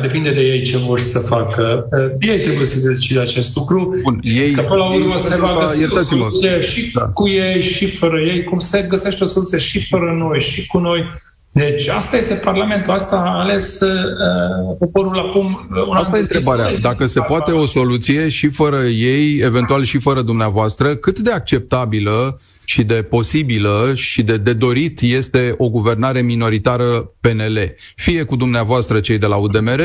depinde 0.00 0.30
de 0.30 0.40
ei 0.40 0.62
ce 0.62 0.76
vor 0.76 0.98
să 0.98 1.18
facă. 1.18 1.88
Uh, 1.90 2.28
ei 2.28 2.40
trebuie 2.40 2.66
să 2.66 2.88
decide 2.88 3.20
acest 3.20 3.56
lucru. 3.56 3.94
Bun, 4.02 4.18
ei, 4.22 4.50
că 4.50 4.60
până 4.60 4.78
la 4.78 4.94
urmă 4.94 5.16
se 5.18 5.36
va 5.40 5.58
găsi 5.60 5.92
o 5.92 5.96
soluție 5.96 6.60
și 6.60 6.92
da. 6.94 7.00
cu 7.00 7.28
ei 7.28 7.62
și 7.62 7.86
fără 7.86 8.20
ei, 8.20 8.44
cum 8.44 8.58
se 8.58 8.86
găsește 8.88 9.24
o 9.24 9.26
soluție 9.26 9.58
și 9.58 9.88
fără 9.88 10.16
noi 10.18 10.40
și 10.40 10.66
cu 10.66 10.78
noi. 10.78 11.10
Deci 11.52 11.88
asta 11.88 12.16
este 12.16 12.34
Parlamentul, 12.34 12.92
asta 12.92 13.16
a 13.16 13.38
ales 13.38 13.80
uh, 13.80 14.76
poporul 14.78 15.18
acum. 15.18 15.68
Uh, 15.88 15.98
asta 15.98 16.16
e 16.16 16.20
întrebarea. 16.20 16.78
Dacă 16.82 17.06
se 17.06 17.20
poate 17.20 17.50
o 17.50 17.66
soluție 17.66 18.28
și 18.28 18.48
fără 18.48 18.82
ei, 18.82 19.38
eventual 19.38 19.84
și 19.84 19.98
fără 19.98 20.22
dumneavoastră, 20.22 20.94
cât 20.94 21.18
de 21.18 21.30
acceptabilă 21.30 22.40
și 22.70 22.82
de 22.82 23.02
posibilă 23.02 23.92
și 23.94 24.22
de, 24.22 24.36
de 24.36 24.52
dorit 24.52 25.00
este 25.00 25.54
o 25.58 25.68
guvernare 25.68 26.20
minoritară 26.20 27.12
PNL. 27.20 27.74
Fie 27.94 28.22
cu 28.22 28.36
dumneavoastră 28.36 29.00
cei 29.00 29.18
de 29.18 29.26
la 29.26 29.36
UDMR, 29.36 29.80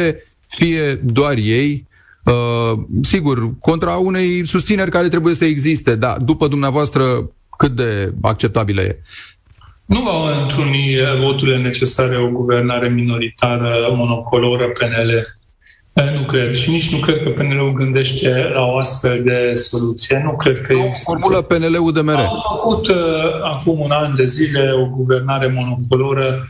fie 0.48 0.94
doar 1.04 1.38
ei, 1.38 1.88
Uh, 2.26 2.80
sigur, 3.02 3.50
contra 3.60 3.96
unei 3.96 4.46
susțineri 4.48 4.92
care 4.92 5.08
trebuie 5.08 5.34
să 5.34 5.46
existe, 5.46 5.96
dar 5.96 6.18
după 6.18 6.48
dumneavoastră 6.48 7.30
cât 7.58 7.72
de 7.72 8.14
acceptabilă 8.22 8.82
e? 8.82 9.00
Nu 9.86 10.02
va 10.02 10.42
întruni 10.42 10.98
voturile 11.22 11.58
necesare 11.58 12.16
o 12.18 12.28
guvernare 12.28 12.90
minoritară, 12.90 13.74
monocoloră, 13.96 14.64
PNL. 14.64 15.38
Nu 16.16 16.26
cred. 16.28 16.54
Și 16.54 16.70
nici 16.70 16.92
nu 16.92 16.98
cred 16.98 17.24
că 17.24 17.30
PNL-ul 17.30 17.74
gândește 17.74 18.52
la 18.54 18.64
o 18.64 18.78
astfel 18.78 19.24
de 19.24 19.54
soluție. 19.54 20.22
Nu 20.24 20.36
cred 20.36 20.62
că 20.62 20.74
e 20.74 20.92
formulă 21.04 21.42
PNL-ul 21.42 21.94
de 21.94 22.02
mere. 22.02 22.22
Au 22.22 22.36
făcut 22.36 22.88
uh, 22.88 22.96
acum 23.44 23.80
un 23.80 23.92
an 23.92 24.16
de 24.16 24.26
zile 24.26 24.72
o 24.72 24.86
guvernare 24.86 25.48
monocoloră 25.48 26.48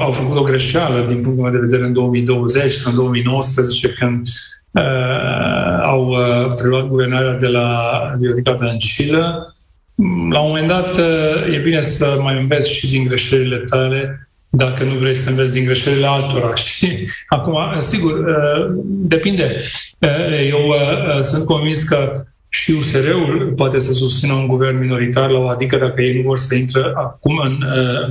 au 0.00 0.12
făcut 0.12 0.36
o 0.36 0.42
greșeală 0.42 1.06
din 1.06 1.20
punctul 1.20 1.42
meu 1.42 1.52
de 1.52 1.58
vedere 1.58 1.84
în 1.84 1.92
2020 1.92 2.72
sau 2.72 2.90
în 2.90 2.96
2019 2.96 3.88
când 3.88 4.26
uh, 4.70 5.82
au 5.82 6.08
uh, 6.08 6.54
preluat 6.56 6.86
guvernarea 6.86 7.32
de 7.32 7.46
la 7.46 8.00
Viorica 8.18 8.52
Dăncilă. 8.52 9.54
La 10.30 10.40
un 10.40 10.46
moment 10.46 10.68
dat 10.68 10.96
uh, 10.96 11.54
e 11.54 11.58
bine 11.58 11.80
să 11.80 12.18
mai 12.22 12.38
înveți 12.40 12.72
și 12.72 12.88
din 12.88 13.04
greșelile 13.04 13.56
tale 13.56 14.27
dacă 14.50 14.84
nu 14.84 14.98
vrei 14.98 15.14
să 15.14 15.30
înveți 15.30 15.52
din 15.52 15.64
greșelile 15.64 16.06
altora, 16.06 16.54
știi? 16.64 17.08
Acum, 17.28 17.58
sigur, 17.78 18.12
uh, 18.12 18.66
depinde. 18.84 19.60
Uh, 19.98 20.48
eu 20.48 20.66
uh, 20.68 21.20
sunt 21.20 21.44
convins 21.44 21.82
că 21.82 22.22
și 22.48 22.72
USR-ul 22.72 23.52
poate 23.56 23.78
să 23.78 23.92
susțină 23.92 24.32
un 24.32 24.46
guvern 24.46 24.78
minoritar 24.78 25.30
la 25.30 25.38
o 25.38 25.48
adică 25.48 25.76
dacă 25.76 26.00
ei 26.00 26.16
nu 26.16 26.22
vor 26.22 26.38
să 26.38 26.54
intră 26.54 26.92
acum 26.96 27.38
în 27.38 27.58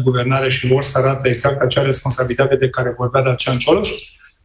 guvernare 0.04 0.50
și 0.50 0.68
vor 0.68 0.82
să 0.82 1.00
arată 1.04 1.28
exact 1.28 1.62
acea 1.62 1.82
responsabilitate 1.82 2.56
de 2.56 2.70
care 2.70 2.94
vorbea 2.98 3.22
Dacian 3.22 3.58
Cioloș, 3.58 3.90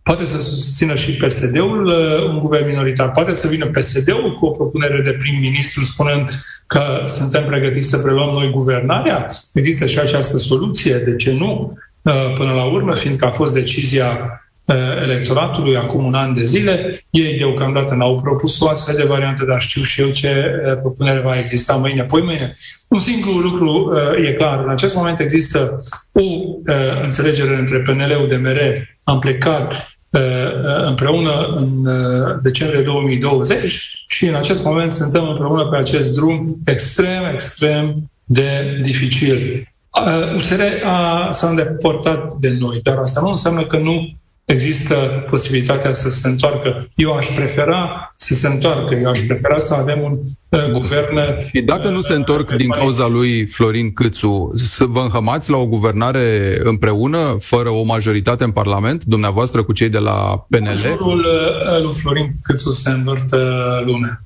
poate 0.03 0.25
să 0.25 0.41
susțină 0.41 0.95
și 0.95 1.13
PSD-ul 1.13 1.87
un 2.29 2.39
guvern 2.39 2.67
minoritar, 2.67 3.11
poate 3.11 3.33
să 3.33 3.49
vină 3.49 3.67
PSD-ul 3.67 4.37
cu 4.39 4.47
o 4.47 4.51
propunere 4.51 5.03
de 5.03 5.11
prim-ministru 5.11 5.85
spunând 5.85 6.31
că 6.67 7.05
suntem 7.07 7.45
pregătiți 7.45 7.89
să 7.89 7.99
preluăm 7.99 8.35
noi 8.35 8.51
guvernarea. 8.51 9.27
Există 9.55 9.87
și 9.87 9.99
această 9.99 10.37
soluție, 10.37 10.95
de 10.97 11.17
ce 11.17 11.33
nu? 11.33 11.79
Uh, 12.03 12.33
până 12.35 12.53
la 12.53 12.65
urmă, 12.65 12.95
fiindcă 12.95 13.27
a 13.27 13.31
fost 13.31 13.55
decizia 13.55 14.07
uh, 14.07 14.42
electoratului 15.03 15.77
acum 15.77 16.05
un 16.05 16.15
an 16.15 16.35
de 16.35 16.45
zile. 16.45 17.05
Ei 17.11 17.39
deocamdată 17.39 17.95
n-au 17.95 18.21
propus 18.21 18.61
o 18.61 18.69
astfel 18.69 18.95
de 18.97 19.05
variantă, 19.05 19.45
dar 19.45 19.61
știu 19.61 19.83
și 19.83 20.01
eu 20.01 20.09
ce 20.09 20.63
uh, 20.67 20.77
propunere 20.77 21.21
va 21.21 21.39
exista 21.39 21.77
mâine, 21.77 22.03
poi 22.03 22.23
mâine. 22.23 22.53
Un 22.89 22.99
singur 22.99 23.43
lucru 23.43 23.93
e 24.25 24.33
clar. 24.33 24.65
În 24.65 24.71
acest 24.71 24.95
moment 24.95 25.21
există 25.21 25.83
o 26.13 26.23
înțelegere 27.03 27.59
între 27.59 27.79
PNL-ul 27.79 28.29
de 28.29 28.37
mere. 28.37 28.99
Am 29.05 29.19
plecat 29.19 29.97
împreună 30.87 31.55
în 31.57 31.89
decembrie 32.43 32.83
2020 32.83 34.05
și 34.07 34.27
în 34.27 34.35
acest 34.35 34.65
moment 34.65 34.93
suntem 34.93 35.29
împreună 35.29 35.67
pe 35.67 35.77
acest 35.77 36.15
drum 36.15 36.59
extrem, 36.65 37.25
extrem 37.33 38.11
de 38.25 38.79
dificil. 38.83 39.69
USR 40.35 40.61
a, 40.85 41.29
s-a 41.31 41.49
îndepărtat 41.49 42.33
de 42.33 42.57
noi, 42.59 42.81
dar 42.83 42.97
asta 42.97 43.21
nu 43.21 43.29
înseamnă 43.29 43.63
că 43.63 43.77
nu 43.77 44.09
există 44.45 44.95
posibilitatea 45.31 45.93
să 45.93 46.11
se 46.11 46.29
întoarcă. 46.29 46.89
Eu 46.95 47.13
aș 47.13 47.27
prefera 47.27 48.13
să 48.17 48.35
se 48.35 48.49
întoarcă, 48.49 48.95
eu 48.95 49.09
aș 49.09 49.21
prefera 49.21 49.59
să 49.59 49.75
avem 49.75 50.03
un 50.03 50.19
uh, 50.49 50.71
guvern... 50.71 51.19
Și 51.55 51.61
dacă 51.61 51.89
nu 51.89 52.01
se 52.01 52.13
întorc 52.13 52.53
din 52.53 52.71
cauza 52.71 53.09
lui 53.09 53.47
Florin 53.47 53.93
Câțu, 53.93 54.51
să 54.55 54.85
vă 54.85 55.01
înhămați 55.01 55.51
la 55.51 55.57
o 55.57 55.67
guvernare 55.67 56.59
împreună, 56.63 57.37
fără 57.41 57.69
o 57.69 57.83
majoritate 57.83 58.45
în 58.45 58.51
Parlament, 58.51 59.05
dumneavoastră 59.05 59.63
cu 59.63 59.73
cei 59.73 59.89
de 59.89 59.99
la 59.99 60.47
PNL? 60.49 60.69
În 60.69 60.77
jurul 60.77 61.19
uh, 61.19 61.83
lui 61.83 61.95
Florin 61.95 62.33
Câțu 62.43 62.71
se 62.71 62.91
învârtă 62.91 63.83
lumea. 63.85 64.25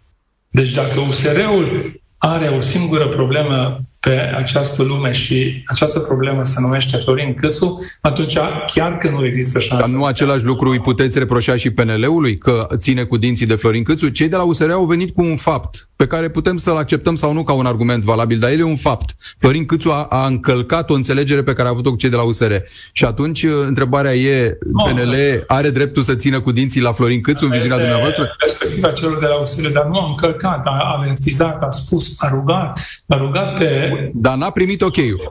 Deci 0.51 0.73
dacă 0.73 1.01
USR-ul 1.09 2.01
are 2.19 2.47
o 2.49 2.61
singură 2.61 3.09
problemă 3.09 3.81
pe 4.07 4.33
această 4.37 4.83
lume 4.83 5.13
și 5.13 5.63
această 5.67 5.99
problemă 5.99 6.45
se 6.45 6.61
numește 6.61 6.97
Florin 6.97 7.35
Câțu, 7.35 7.81
atunci 8.01 8.39
chiar 8.75 8.99
că 8.99 9.11
nu 9.11 9.25
există 9.25 9.59
șansă. 9.59 9.87
Dar 9.87 9.99
nu 9.99 10.05
același 10.05 10.45
lucru 10.45 10.71
îi 10.71 10.81
puteți 10.81 11.19
reproșa 11.19 11.57
și 11.57 11.71
PNL-ului, 11.71 12.39
că 12.39 12.69
ține 12.77 13.05
cu 13.05 13.17
dinții 13.17 13.47
de 13.47 13.55
Florin 13.55 13.83
Câțu? 13.83 14.09
Cei 14.09 14.29
de 14.29 14.37
la 14.37 14.43
USR 14.43 14.71
au 14.71 14.85
venit 14.85 15.15
cu 15.15 15.23
un 15.23 15.37
fapt 15.37 15.89
pe 15.97 16.07
care 16.07 16.29
putem 16.29 16.57
să-l 16.57 16.77
acceptăm 16.77 17.15
sau 17.15 17.33
nu 17.33 17.45
ca 17.45 17.53
un 17.53 17.67
argument 17.67 18.03
valabil, 18.03 18.39
dar 18.39 18.51
el 18.51 18.59
e 18.59 18.63
un 18.63 18.77
fapt. 18.77 19.15
Florin 19.39 19.67
Câțu 19.67 19.91
a, 19.91 20.07
a 20.11 20.27
încălcat 20.27 20.91
o 20.91 20.95
înțelegere 20.95 21.43
pe 21.43 21.53
care 21.53 21.69
a 21.69 21.71
avut-o 21.71 21.91
cu 21.91 21.97
cei 21.97 22.11
de 22.11 22.17
la 22.17 22.23
USR. 22.23 22.53
Și 22.93 23.05
atunci 23.05 23.43
uh, 23.43 23.53
întrebarea 23.67 24.15
e, 24.15 24.59
no, 24.73 24.85
PNL 24.85 25.15
are 25.47 25.71
dreptul 25.71 26.03
să 26.03 26.15
țină 26.15 26.41
cu 26.41 26.53
dinții 26.53 26.81
la 26.81 26.93
Florin 26.93 27.21
Câțu 27.21 27.45
în 27.45 27.51
viziunea 27.51 27.79
dumneavoastră? 27.79 28.37
Perspectiva 28.39 28.91
celor 28.91 29.19
de 29.19 29.27
la 29.27 29.41
USR, 29.41 29.69
dar 29.69 29.85
nu 29.85 29.99
a 29.99 30.07
încălcat, 30.09 30.67
a 30.67 30.95
avertizat, 30.99 31.63
a 31.63 31.69
spus, 31.69 32.23
a 32.23 32.29
rugat, 32.29 32.81
a 33.07 33.17
rugat 33.17 33.59
pe 33.59 33.96
dar 34.15 34.37
n-a 34.37 34.51
primit 34.51 34.83
ok-ul. 34.83 35.31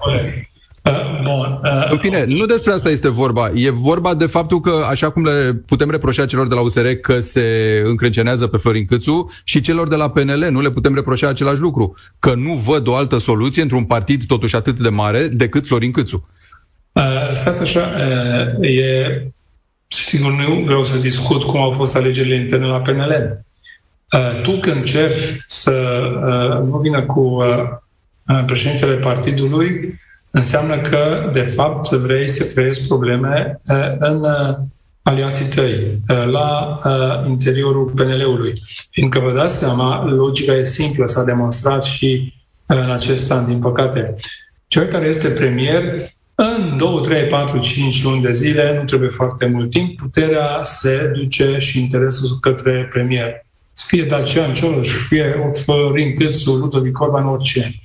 Uh, 0.86 1.22
bun. 1.24 1.60
Uh, 1.64 1.92
în 1.92 1.98
fine, 1.98 2.26
nu 2.28 2.46
despre 2.46 2.72
asta 2.72 2.90
este 2.90 3.10
vorba. 3.10 3.50
E 3.54 3.70
vorba 3.70 4.14
de 4.14 4.26
faptul 4.26 4.60
că, 4.60 4.86
așa 4.90 5.10
cum 5.10 5.24
le 5.24 5.54
putem 5.66 5.90
reproșa 5.90 6.26
celor 6.26 6.48
de 6.48 6.54
la 6.54 6.62
USR 6.62 6.88
că 6.88 7.20
se 7.20 7.82
încrâncenează 7.86 8.48
pe 8.48 8.58
Florin 8.58 8.86
Câțu 8.86 9.32
și 9.44 9.62
celor 9.62 9.88
de 9.88 9.96
la 9.96 10.10
PNL 10.10 10.48
nu 10.50 10.62
le 10.62 10.70
putem 10.70 10.96
reproșa 10.96 11.28
același 11.28 11.62
lucru. 11.62 11.96
Că 12.20 12.34
nu 12.34 12.54
văd 12.54 12.88
o 12.88 12.96
altă 12.96 13.18
soluție 13.18 13.62
într-un 13.62 13.84
partid 13.84 14.26
totuși 14.26 14.56
atât 14.56 14.80
de 14.80 14.90
mare 14.90 15.28
decât 15.28 15.68
Florin 15.68 15.92
Câțu. 15.92 16.28
Uh, 16.92 17.04
stați 17.32 17.62
așa, 17.62 17.94
uh, 18.60 18.68
e 18.70 19.22
sigur 19.88 20.32
nu 20.32 20.64
vreau 20.66 20.84
să 20.84 20.98
discut 20.98 21.44
cum 21.44 21.62
au 21.62 21.72
fost 21.72 21.96
alegerile 21.96 22.36
interne 22.36 22.66
la 22.66 22.80
PNL. 22.80 23.44
Uh, 24.14 24.42
tu 24.42 24.52
când 24.52 24.76
încerci 24.76 25.44
să 25.48 26.02
uh, 26.26 26.68
nu 26.70 26.78
vină 26.78 27.02
cu 27.02 27.20
uh, 27.20 27.46
președintele 28.46 28.96
partidului, 28.96 30.00
înseamnă 30.32 30.78
că, 30.78 31.32
de 31.34 31.42
fapt, 31.42 31.90
vrei 31.92 32.28
să 32.28 32.44
creezi 32.54 32.88
probleme 32.88 33.62
în 34.00 34.26
aliații 35.02 35.46
tăi, 35.46 36.00
la 36.32 36.82
interiorul 37.28 37.92
PNL-ului. 37.96 38.62
Fiindcă 38.92 39.20
vă 39.20 39.32
dați 39.32 39.58
seama, 39.58 40.06
logica 40.06 40.54
e 40.54 40.64
simplă, 40.64 41.06
s-a 41.06 41.24
demonstrat 41.24 41.84
și 41.84 42.34
în 42.66 42.92
acest 42.92 43.32
an, 43.32 43.46
din 43.46 43.60
păcate. 43.60 44.16
Cel 44.68 44.86
care 44.86 45.08
este 45.08 45.28
premier, 45.28 45.84
în 46.36 46.78
2, 46.78 47.00
3, 47.04 47.28
4, 47.28 47.60
5 47.60 48.04
luni 48.04 48.22
de 48.22 48.32
zile, 48.32 48.76
nu 48.78 48.84
trebuie 48.84 49.10
foarte 49.10 49.46
mult 49.46 49.70
timp, 49.70 50.00
puterea 50.00 50.60
se 50.64 51.12
duce 51.14 51.58
și 51.60 51.82
interesul 51.82 52.38
către 52.42 52.88
premier. 52.90 53.45
Fie 53.88 54.04
Dacian 54.04 54.54
Cioloș, 54.54 54.90
fie 55.08 55.52
Florin 55.64 56.16
Câțu, 56.16 56.52
Ludovic 56.52 57.00
Orban, 57.00 57.26
orice 57.26 57.82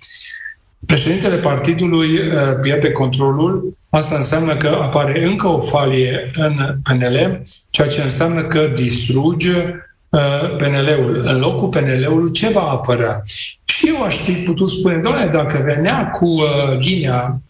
președintele 0.87 1.37
partidului 1.37 2.19
uh, 2.19 2.35
pierde 2.63 2.93
controlul, 2.93 3.79
asta 3.91 4.17
înseamnă 4.17 4.57
că 4.57 4.69
apare 4.69 5.25
încă 5.25 5.47
o 5.47 5.61
falie 5.61 6.31
în 6.35 6.53
PNL, 6.83 7.43
ceea 7.71 7.89
ce 7.89 8.03
înseamnă 8.03 8.43
că 8.43 8.71
distruge 8.75 9.75
uh, 10.09 10.57
PNL-ul. 10.57 11.23
În 11.25 11.39
locul 11.39 11.69
PNL-ului 11.69 12.33
ce 12.33 12.49
va 12.49 12.61
apărea? 12.61 13.23
Și 13.65 13.89
eu 13.89 14.03
aș 14.03 14.17
fi 14.17 14.33
putut 14.33 14.69
spune, 14.69 14.97
doamne, 14.97 15.31
dacă 15.33 15.63
venea 15.65 16.11
cu 16.11 16.27
uh, 16.27 16.77
Ghinea 16.79 17.41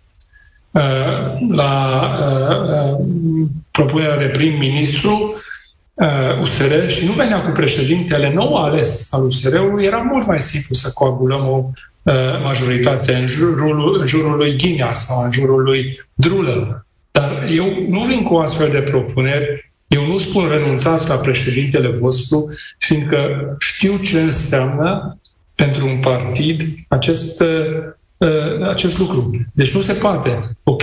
uh, 0.70 0.82
la 1.50 2.00
uh, 2.18 2.56
uh, 2.56 3.06
propunerea 3.70 4.18
de 4.18 4.26
prim-ministru, 4.26 5.34
uh, 5.94 6.40
USR 6.40 6.86
și 6.86 7.06
nu 7.06 7.12
venea 7.12 7.42
cu 7.42 7.50
președintele 7.50 8.32
nou 8.32 8.54
ales 8.54 9.08
al 9.12 9.24
USR-ului, 9.24 9.84
era 9.84 9.98
mult 9.98 10.26
mai 10.26 10.40
simplu 10.40 10.74
să 10.74 10.90
coagulăm 10.94 11.48
o 11.48 11.70
Uh, 12.02 12.14
majoritate 12.42 13.14
în 13.14 13.26
jurul, 13.26 14.00
în 14.00 14.06
jurul 14.06 14.36
lui 14.36 14.56
Ghinea 14.56 14.92
sau 14.92 15.24
în 15.24 15.30
jurul 15.30 15.62
lui 15.62 16.00
Drulă. 16.14 16.86
Dar 17.10 17.46
eu 17.50 17.86
nu 17.88 18.00
vin 18.00 18.22
cu 18.22 18.34
astfel 18.36 18.70
de 18.70 18.80
propuneri, 18.80 19.72
eu 19.86 20.06
nu 20.06 20.16
spun 20.16 20.48
renunțați 20.48 21.08
la 21.08 21.14
președintele 21.14 21.88
vostru, 21.88 22.54
fiindcă 22.78 23.18
știu 23.58 23.96
ce 23.96 24.20
înseamnă 24.20 25.18
pentru 25.54 25.86
un 25.86 25.98
partid 26.00 26.62
acest, 26.88 27.40
uh, 27.40 28.66
acest 28.68 28.98
lucru. 28.98 29.30
Deci 29.52 29.74
nu 29.74 29.80
se 29.80 29.92
poate. 29.92 30.56
Ok? 30.62 30.82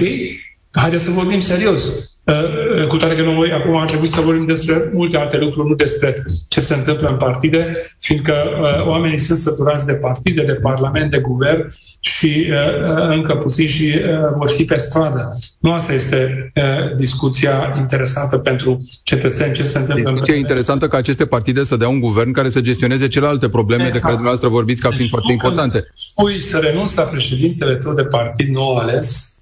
Haideți 0.71 1.03
să 1.03 1.11
vorbim 1.11 1.39
serios. 1.39 1.91
Uh, 2.27 2.87
cu 2.87 2.97
toate 2.97 3.15
că 3.15 3.21
noi 3.21 3.51
acum 3.51 3.75
ar 3.75 3.87
trebui 3.87 4.07
să 4.07 4.21
vorbim 4.21 4.45
despre 4.45 4.89
multe 4.93 5.17
alte 5.17 5.37
lucruri, 5.37 5.67
nu 5.67 5.75
despre 5.75 6.23
ce 6.49 6.59
se 6.59 6.73
întâmplă 6.73 7.07
în 7.07 7.17
partide, 7.17 7.73
fiindcă 7.99 8.33
uh, 8.33 8.87
oamenii 8.87 9.19
sunt 9.19 9.37
săturați 9.37 9.85
de 9.85 9.93
partide, 9.93 10.43
de 10.43 10.53
parlament, 10.53 11.11
de 11.11 11.19
guvern 11.19 11.73
și 11.99 12.47
uh, 12.49 13.09
încă 13.09 13.35
puțin 13.35 13.67
și 13.67 13.93
vor 14.37 14.49
fi 14.49 14.65
pe 14.65 14.75
stradă. 14.75 15.37
Nu 15.59 15.73
asta 15.73 15.93
este 15.93 16.51
discuția 16.95 17.75
interesantă 17.77 18.37
pentru 18.37 18.87
cetățeni, 19.03 19.53
ce 19.53 19.63
se 19.63 19.77
întâmplă 19.77 20.09
Discuția 20.09 20.33
în 20.33 20.39
interesantă 20.39 20.87
ca 20.87 20.97
aceste 20.97 21.25
partide 21.25 21.63
să 21.63 21.75
dea 21.75 21.87
un 21.87 21.99
guvern 21.99 22.31
care 22.31 22.49
să 22.49 22.61
gestioneze 22.61 23.07
celelalte 23.07 23.49
probleme 23.49 23.81
exact. 23.81 23.95
de 23.95 24.01
care 24.01 24.13
dumneavoastră 24.13 24.49
vorbiți 24.49 24.81
ca 24.81 24.87
fiind 24.87 25.01
deci, 25.01 25.11
foarte 25.11 25.31
importante. 25.31 25.87
Spui 25.93 26.41
să 26.41 26.57
renunți 26.57 26.97
la 26.97 27.03
președintele 27.03 27.75
tău 27.75 27.93
de 27.93 28.03
partid 28.03 28.53
nou 28.53 28.75
ales, 28.75 29.36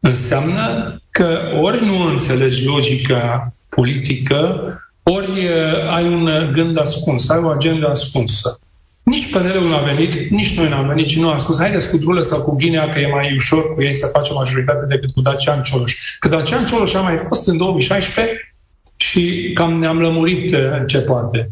înseamnă 0.00 0.96
că 1.10 1.38
ori 1.60 1.86
nu 1.86 2.06
înțelegi 2.10 2.64
logica 2.64 3.52
politică, 3.68 4.62
ori 5.02 5.48
ai 5.90 6.06
un 6.06 6.30
gând 6.52 6.78
ascuns, 6.78 7.28
ai 7.28 7.38
o 7.42 7.48
agenda 7.48 7.88
ascunsă. 7.88 8.60
Nici 9.02 9.30
PNL-ul 9.30 9.68
nu 9.68 9.74
a 9.74 9.82
venit, 9.82 10.30
nici 10.30 10.56
noi 10.56 10.68
n-am 10.68 10.86
venit 10.86 11.08
și 11.08 11.20
nu 11.20 11.28
am 11.28 11.38
spus 11.38 11.58
haideți 11.58 11.90
cu 11.90 11.96
Drulă 11.96 12.20
sau 12.20 12.42
cu 12.42 12.56
Ghinea 12.56 12.92
că 12.92 12.98
e 12.98 13.06
mai 13.06 13.34
ușor 13.34 13.74
cu 13.74 13.82
ei 13.82 13.92
să 13.92 14.06
facem 14.06 14.34
majoritate 14.34 14.86
decât 14.86 15.10
cu 15.10 15.20
Dacian 15.20 15.62
Cioloș. 15.62 15.94
Că 16.18 16.28
Dacian 16.28 16.66
Cioloș 16.66 16.94
a 16.94 17.00
mai 17.00 17.18
fost 17.28 17.48
în 17.48 17.56
2016 17.56 18.54
și 18.96 19.50
cam 19.54 19.78
ne-am 19.78 20.00
lămurit 20.00 20.52
în 20.52 20.86
ce 20.86 20.98
poate. 20.98 21.50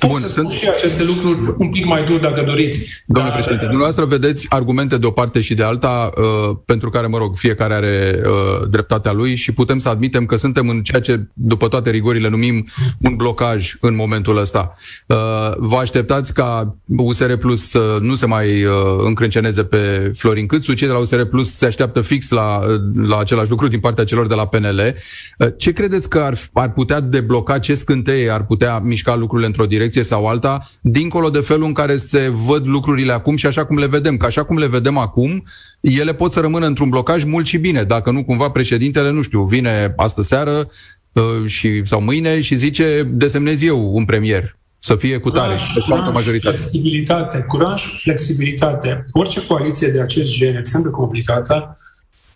Pot 0.00 0.10
Bun, 0.10 0.20
să 0.20 0.28
sunt 0.28 0.50
și 0.50 0.68
aceste 0.68 1.04
lucruri 1.04 1.54
un 1.58 1.70
pic 1.70 1.84
mai 1.84 2.04
dur 2.04 2.20
dacă 2.20 2.42
doriți. 2.42 3.02
Domnule 3.06 3.28
dar... 3.28 3.38
președinte, 3.38 3.64
dumneavoastră 3.64 4.04
vedeți 4.04 4.46
argumente 4.48 4.96
de 4.96 5.06
o 5.06 5.10
parte 5.10 5.40
și 5.40 5.54
de 5.54 5.62
alta 5.62 6.10
uh, 6.16 6.56
pentru 6.64 6.90
care, 6.90 7.06
mă 7.06 7.18
rog, 7.18 7.36
fiecare 7.36 7.74
are 7.74 8.20
uh, 8.24 8.68
dreptatea 8.68 9.12
lui 9.12 9.34
și 9.34 9.52
putem 9.52 9.78
să 9.78 9.88
admitem 9.88 10.26
că 10.26 10.36
suntem 10.36 10.68
în 10.68 10.82
ceea 10.82 11.00
ce, 11.00 11.20
după 11.32 11.68
toate 11.68 11.90
rigorile, 11.90 12.28
numim 12.28 12.66
un 13.00 13.16
blocaj 13.16 13.74
în 13.80 13.94
momentul 13.94 14.36
ăsta. 14.36 14.76
Uh, 15.06 15.16
vă 15.56 15.76
așteptați 15.76 16.34
ca 16.34 16.76
USR 16.96 17.32
Plus 17.32 17.68
să 17.68 17.98
nu 18.00 18.14
se 18.14 18.26
mai 18.26 18.64
uh, 18.64 18.72
încrânceneze 19.04 19.64
pe 19.64 20.12
Florin 20.16 20.46
Câțu, 20.46 20.72
cei 20.72 20.86
de 20.86 20.92
la 20.92 20.98
USR 20.98 21.22
Plus 21.22 21.56
se 21.56 21.66
așteaptă 21.66 22.00
fix 22.00 22.30
la, 22.30 22.58
uh, 22.58 22.80
la 23.06 23.18
același 23.18 23.50
lucru 23.50 23.68
din 23.68 23.80
partea 23.80 24.04
celor 24.04 24.26
de 24.26 24.34
la 24.34 24.46
PNL. 24.46 24.94
Uh, 25.38 25.48
ce 25.56 25.72
credeți 25.72 26.08
că 26.08 26.18
ar, 26.18 26.38
ar 26.52 26.72
putea 26.72 27.00
debloca, 27.00 27.58
ce 27.58 27.74
scânteie 27.74 28.30
ar 28.30 28.44
putea 28.44 28.78
mișca 28.78 29.14
lucrurile 29.14 29.46
într-o 29.46 29.66
direcție 29.66 29.88
direcție 29.90 30.16
sau 30.16 30.26
alta, 30.26 30.70
dincolo 30.80 31.30
de 31.30 31.40
felul 31.40 31.66
în 31.66 31.72
care 31.72 31.96
se 31.96 32.28
văd 32.28 32.66
lucrurile 32.66 33.12
acum 33.12 33.36
și 33.36 33.46
așa 33.46 33.64
cum 33.64 33.78
le 33.78 33.86
vedem. 33.86 34.16
Că 34.16 34.26
așa 34.26 34.42
cum 34.44 34.58
le 34.58 34.66
vedem 34.66 34.98
acum, 34.98 35.42
ele 35.80 36.14
pot 36.14 36.32
să 36.32 36.40
rămână 36.40 36.66
într-un 36.66 36.88
blocaj 36.88 37.24
mult 37.24 37.46
și 37.46 37.58
bine. 37.58 37.82
Dacă 37.82 38.10
nu, 38.10 38.24
cumva 38.24 38.50
președintele, 38.50 39.10
nu 39.10 39.22
știu, 39.22 39.42
vine 39.44 39.94
astă 39.96 40.22
seară 40.22 40.70
uh, 41.12 41.46
și, 41.46 41.82
sau 41.84 42.00
mâine 42.00 42.40
și 42.40 42.54
zice, 42.54 43.08
desemnez 43.10 43.62
eu 43.62 43.94
un 43.94 44.04
premier 44.04 44.58
să 44.78 44.96
fie 44.96 45.18
cu 45.18 45.30
tare 45.30 45.54
curaj, 45.54 45.60
și 45.60 45.80
curaj, 45.80 46.12
majoritate. 46.12 46.56
Flexibilitate, 46.56 47.44
curaj, 47.48 47.82
flexibilitate. 48.02 49.06
Orice 49.12 49.46
coaliție 49.46 49.88
de 49.88 50.00
acest 50.00 50.32
gen, 50.32 50.56
extrem 50.56 50.82
de 50.82 50.90
complicată, 50.90 51.78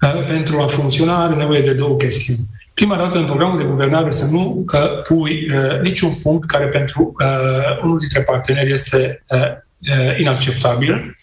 uh, 0.01 0.27
pentru 0.27 0.61
a 0.61 0.67
funcționa 0.67 1.25
are 1.25 1.35
nevoie 1.35 1.61
de 1.61 1.73
două 1.73 1.97
chestiuni 1.97 2.54
prima 2.75 2.97
dată 2.97 3.19
în 3.19 3.25
programul 3.25 3.59
de 3.59 3.65
guvernare 3.65 4.11
să 4.11 4.27
nu 4.31 4.65
uh, 4.73 5.03
pui 5.09 5.51
uh, 5.51 5.81
niciun 5.81 6.15
punct 6.23 6.47
care 6.47 6.67
pentru 6.67 7.15
uh, 7.21 7.83
unul 7.83 7.99
dintre 7.99 8.23
parteneri 8.23 8.73
este 8.73 9.25
uh, 9.29 9.41
uh, 9.41 10.19
inacceptabil 10.19 11.17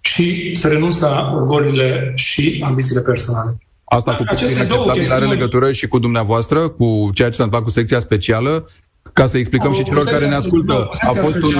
și 0.00 0.54
să 0.54 0.68
renunți 0.68 1.00
la 1.00 1.32
orgolile 1.34 2.12
și 2.14 2.62
ambițiile 2.64 3.00
personale. 3.00 3.58
Asta 3.84 4.16
cu 4.16 4.24
Aceste 4.26 4.64
două 4.64 4.90
are 5.08 5.26
legătură 5.26 5.72
și 5.72 5.88
cu 5.88 5.98
dumneavoastră, 5.98 6.68
cu 6.68 7.10
ceea 7.14 7.28
ce 7.28 7.36
s-a 7.36 7.42
întâmplat 7.42 7.62
cu 7.62 7.70
secția 7.70 7.98
specială, 7.98 8.68
ca 9.12 9.26
să 9.26 9.38
explicăm 9.38 9.70
o, 9.70 9.74
și 9.74 9.82
celor 9.82 10.04
care 10.04 10.28
ne 10.28 10.34
ascultă, 10.34 10.90
a 10.92 11.10
fost 11.10 11.34
un, 11.34 11.54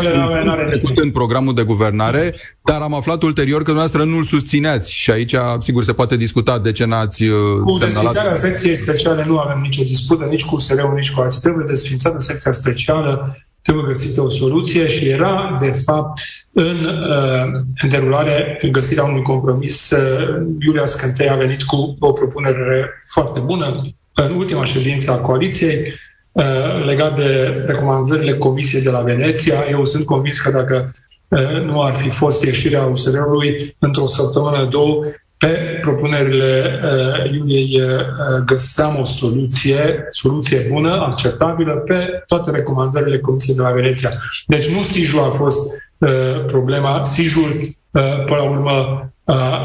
un 0.46 0.66
trecut 0.68 0.98
în 0.98 1.10
programul 1.10 1.54
de 1.54 1.62
guvernare, 1.62 2.34
dar 2.64 2.80
am 2.80 2.94
aflat 2.94 3.22
ulterior 3.22 3.58
că 3.58 3.72
dumneavoastră 3.72 4.04
nu-l 4.04 4.24
susțineați 4.24 4.92
și 4.92 5.10
aici, 5.10 5.34
sigur, 5.58 5.84
se 5.84 5.92
poate 5.92 6.16
discuta 6.16 6.58
de 6.58 6.72
ce 6.72 6.84
n-ați 6.84 7.22
uh, 7.22 7.60
cu 7.64 7.76
semnalat. 7.76 8.30
Cu 8.30 8.36
secției 8.36 8.76
speciale 8.76 9.24
nu 9.24 9.38
avem 9.38 9.60
nicio 9.60 9.82
dispută, 9.82 10.24
nici 10.24 10.44
cu 10.44 10.54
USR-ul, 10.54 10.94
nici 10.94 11.12
cu 11.12 11.20
alții. 11.20 11.40
Trebuie 11.40 11.64
desfințată 11.66 12.18
secția 12.18 12.50
specială, 12.50 13.36
trebuie 13.62 13.84
găsită 13.86 14.20
o 14.20 14.28
soluție 14.28 14.86
și 14.86 15.08
era, 15.08 15.58
de 15.60 15.70
fapt, 15.84 16.20
în, 16.52 16.84
uh, 16.84 17.62
în 17.82 17.88
derulare, 17.88 18.58
în 18.62 18.72
găsirea 18.72 19.04
unui 19.04 19.22
compromis. 19.22 19.90
Uh, 19.90 20.46
Iulia 20.66 20.84
Scântei 20.84 21.28
a 21.28 21.36
venit 21.36 21.62
cu 21.62 21.96
o 21.98 22.12
propunere 22.12 22.90
foarte 23.12 23.40
bună 23.40 23.80
în 24.14 24.34
ultima 24.34 24.64
ședință 24.64 25.10
a 25.10 25.16
coaliției, 25.16 25.76
Uh, 25.76 26.11
legat 26.84 27.16
de 27.16 27.62
recomandările 27.66 28.34
Comisiei 28.34 28.82
de 28.82 28.90
la 28.90 29.00
Veneția. 29.00 29.54
Eu 29.70 29.84
sunt 29.84 30.04
convins 30.04 30.40
că 30.40 30.50
dacă 30.50 30.92
uh, 31.28 31.62
nu 31.64 31.82
ar 31.82 31.94
fi 31.94 32.08
fost 32.08 32.44
ieșirea 32.44 32.82
USR-ului 32.82 33.76
într-o 33.78 34.06
săptămână, 34.06 34.68
două, 34.70 35.04
pe 35.38 35.78
propunerile 35.80 36.80
uh, 36.84 37.32
Iuliei 37.32 37.80
găseam 38.46 38.98
o 39.00 39.04
soluție, 39.04 40.06
soluție 40.10 40.66
bună, 40.70 40.90
acceptabilă, 40.90 41.72
pe 41.72 42.22
toate 42.26 42.50
recomandările 42.50 43.18
Comisiei 43.18 43.56
de 43.56 43.62
la 43.62 43.70
Veneția. 43.70 44.10
Deci 44.46 44.68
nu 44.68 44.82
Sijul 44.82 45.20
a 45.20 45.30
fost 45.30 45.58
problema. 46.46 47.04
Sijul, 47.04 47.76
până 48.26 48.36
la 48.36 48.42
urmă, 48.42 49.06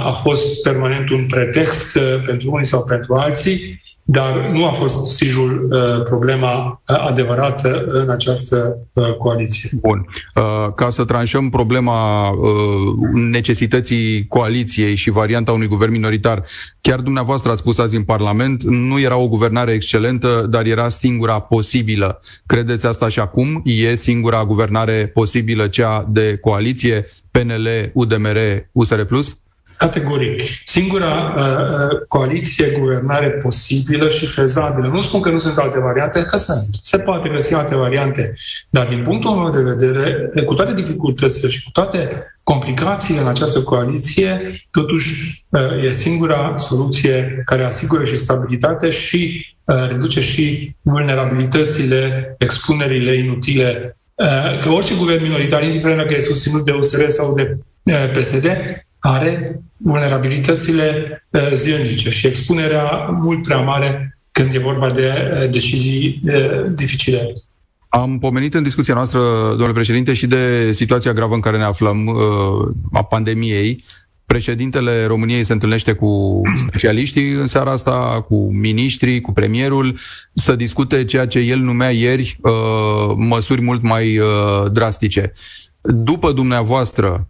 a 0.05 0.11
fost 0.23 0.61
permanent 0.61 1.09
un 1.09 1.25
pretext 1.25 1.99
pentru 2.25 2.51
unii 2.51 2.65
sau 2.65 2.83
pentru 2.83 3.15
alții 3.15 3.81
dar 4.09 4.49
nu 4.51 4.65
a 4.65 4.71
fost 4.71 5.15
sijul 5.15 5.67
uh, 5.71 6.03
problema 6.03 6.81
uh, 6.87 6.95
adevărată 7.07 7.85
în 7.87 8.09
această 8.09 8.77
uh, 8.93 9.13
coaliție. 9.13 9.69
Bun. 9.81 10.05
Uh, 10.35 10.73
ca 10.75 10.89
să 10.89 11.05
tranșăm 11.05 11.49
problema 11.49 12.29
uh, 12.29 12.39
necesității 13.13 14.27
coaliției 14.27 14.95
și 14.95 15.09
varianta 15.09 15.51
unui 15.51 15.67
guvern 15.67 15.91
minoritar, 15.91 16.43
chiar 16.81 16.99
dumneavoastră 16.99 17.51
ați 17.51 17.59
spus 17.59 17.77
azi 17.77 17.95
în 17.95 18.03
Parlament, 18.03 18.63
nu 18.63 18.99
era 18.99 19.17
o 19.17 19.27
guvernare 19.27 19.71
excelentă, 19.71 20.45
dar 20.49 20.65
era 20.65 20.89
singura 20.89 21.39
posibilă. 21.39 22.21
Credeți 22.45 22.85
asta 22.85 23.07
și 23.07 23.19
acum? 23.19 23.61
E 23.65 23.95
singura 23.95 24.45
guvernare 24.45 25.11
posibilă 25.13 25.67
cea 25.67 26.05
de 26.09 26.37
coaliție 26.37 27.05
PNL, 27.31 27.91
UDMR, 27.93 28.37
USR+? 28.71 29.01
Categoric. 29.77 30.41
Singura 30.65 31.35
uh, 31.37 31.43
uh, 31.43 31.99
coaliție 32.07 32.65
guvernare 32.79 33.29
posibilă 33.29 34.09
și 34.09 34.25
fezabilă. 34.25 34.87
Nu 34.87 35.01
spun 35.01 35.21
că 35.21 35.29
nu 35.29 35.39
sunt 35.39 35.57
alte 35.57 35.79
variante, 35.79 36.21
că 36.21 36.37
sunt. 36.37 36.65
Se 36.83 36.99
poate 36.99 37.29
găsi 37.29 37.53
alte 37.53 37.75
variante. 37.75 38.33
Dar 38.69 38.87
din 38.87 39.03
punctul 39.03 39.31
meu 39.31 39.49
de 39.49 39.61
vedere, 39.61 40.31
cu 40.45 40.53
toate 40.53 40.73
dificultățile 40.73 41.49
și 41.49 41.63
cu 41.63 41.69
toate 41.71 42.23
complicațiile 42.43 43.21
în 43.21 43.27
această 43.27 43.61
coaliție, 43.61 44.51
totuși 44.71 45.45
uh, 45.49 45.83
e 45.83 45.91
singura 45.91 46.53
soluție 46.55 47.41
care 47.45 47.63
asigură 47.63 48.05
și 48.05 48.15
stabilitate 48.15 48.89
și 48.89 49.45
uh, 49.63 49.87
reduce 49.87 50.21
și 50.21 50.75
vulnerabilitățile, 50.81 52.35
expunerile 52.37 53.17
inutile. 53.17 53.97
Uh, 54.15 54.59
că 54.59 54.69
orice 54.69 54.95
guvern 54.95 55.23
minoritar, 55.23 55.63
indiferent 55.63 55.99
dacă 55.99 56.13
e 56.13 56.19
susținut 56.19 56.65
de 56.65 56.71
USR 56.71 57.07
sau 57.07 57.33
de 57.33 57.57
uh, 57.83 58.11
PSD, 58.17 58.45
are 59.07 59.61
vulnerabilitățile 59.77 61.23
uh, 61.29 61.51
zilnice 61.53 62.09
și 62.09 62.27
expunerea 62.27 63.17
mult 63.21 63.41
prea 63.41 63.57
mare 63.57 64.17
când 64.31 64.53
e 64.53 64.59
vorba 64.59 64.91
de 64.91 65.11
uh, 65.11 65.49
decizii 65.49 66.19
uh, 66.23 66.71
dificile. 66.75 67.33
Am 67.89 68.19
pomenit 68.19 68.53
în 68.53 68.63
discuția 68.63 68.93
noastră, 68.93 69.19
domnule 69.49 69.71
președinte, 69.71 70.13
și 70.13 70.27
de 70.27 70.71
situația 70.71 71.13
gravă 71.13 71.33
în 71.33 71.39
care 71.39 71.57
ne 71.57 71.63
aflăm 71.63 72.17
a 72.91 73.03
pandemiei. 73.03 73.83
Președintele 74.25 75.05
României 75.05 75.43
se 75.43 75.53
întâlnește 75.53 75.93
cu 75.93 76.41
specialiștii 76.55 77.31
în 77.31 77.45
seara 77.45 77.71
asta, 77.71 78.25
cu 78.27 78.51
miniștrii, 78.51 79.21
cu 79.21 79.31
premierul, 79.31 79.97
să 80.33 80.55
discute 80.55 81.05
ceea 81.05 81.27
ce 81.27 81.39
el 81.39 81.59
numea 81.59 81.89
ieri 81.89 82.39
măsuri 83.15 83.61
mult 83.61 83.81
mai 83.81 84.19
drastice. 84.71 85.33
După 85.81 86.31
dumneavoastră, 86.31 87.27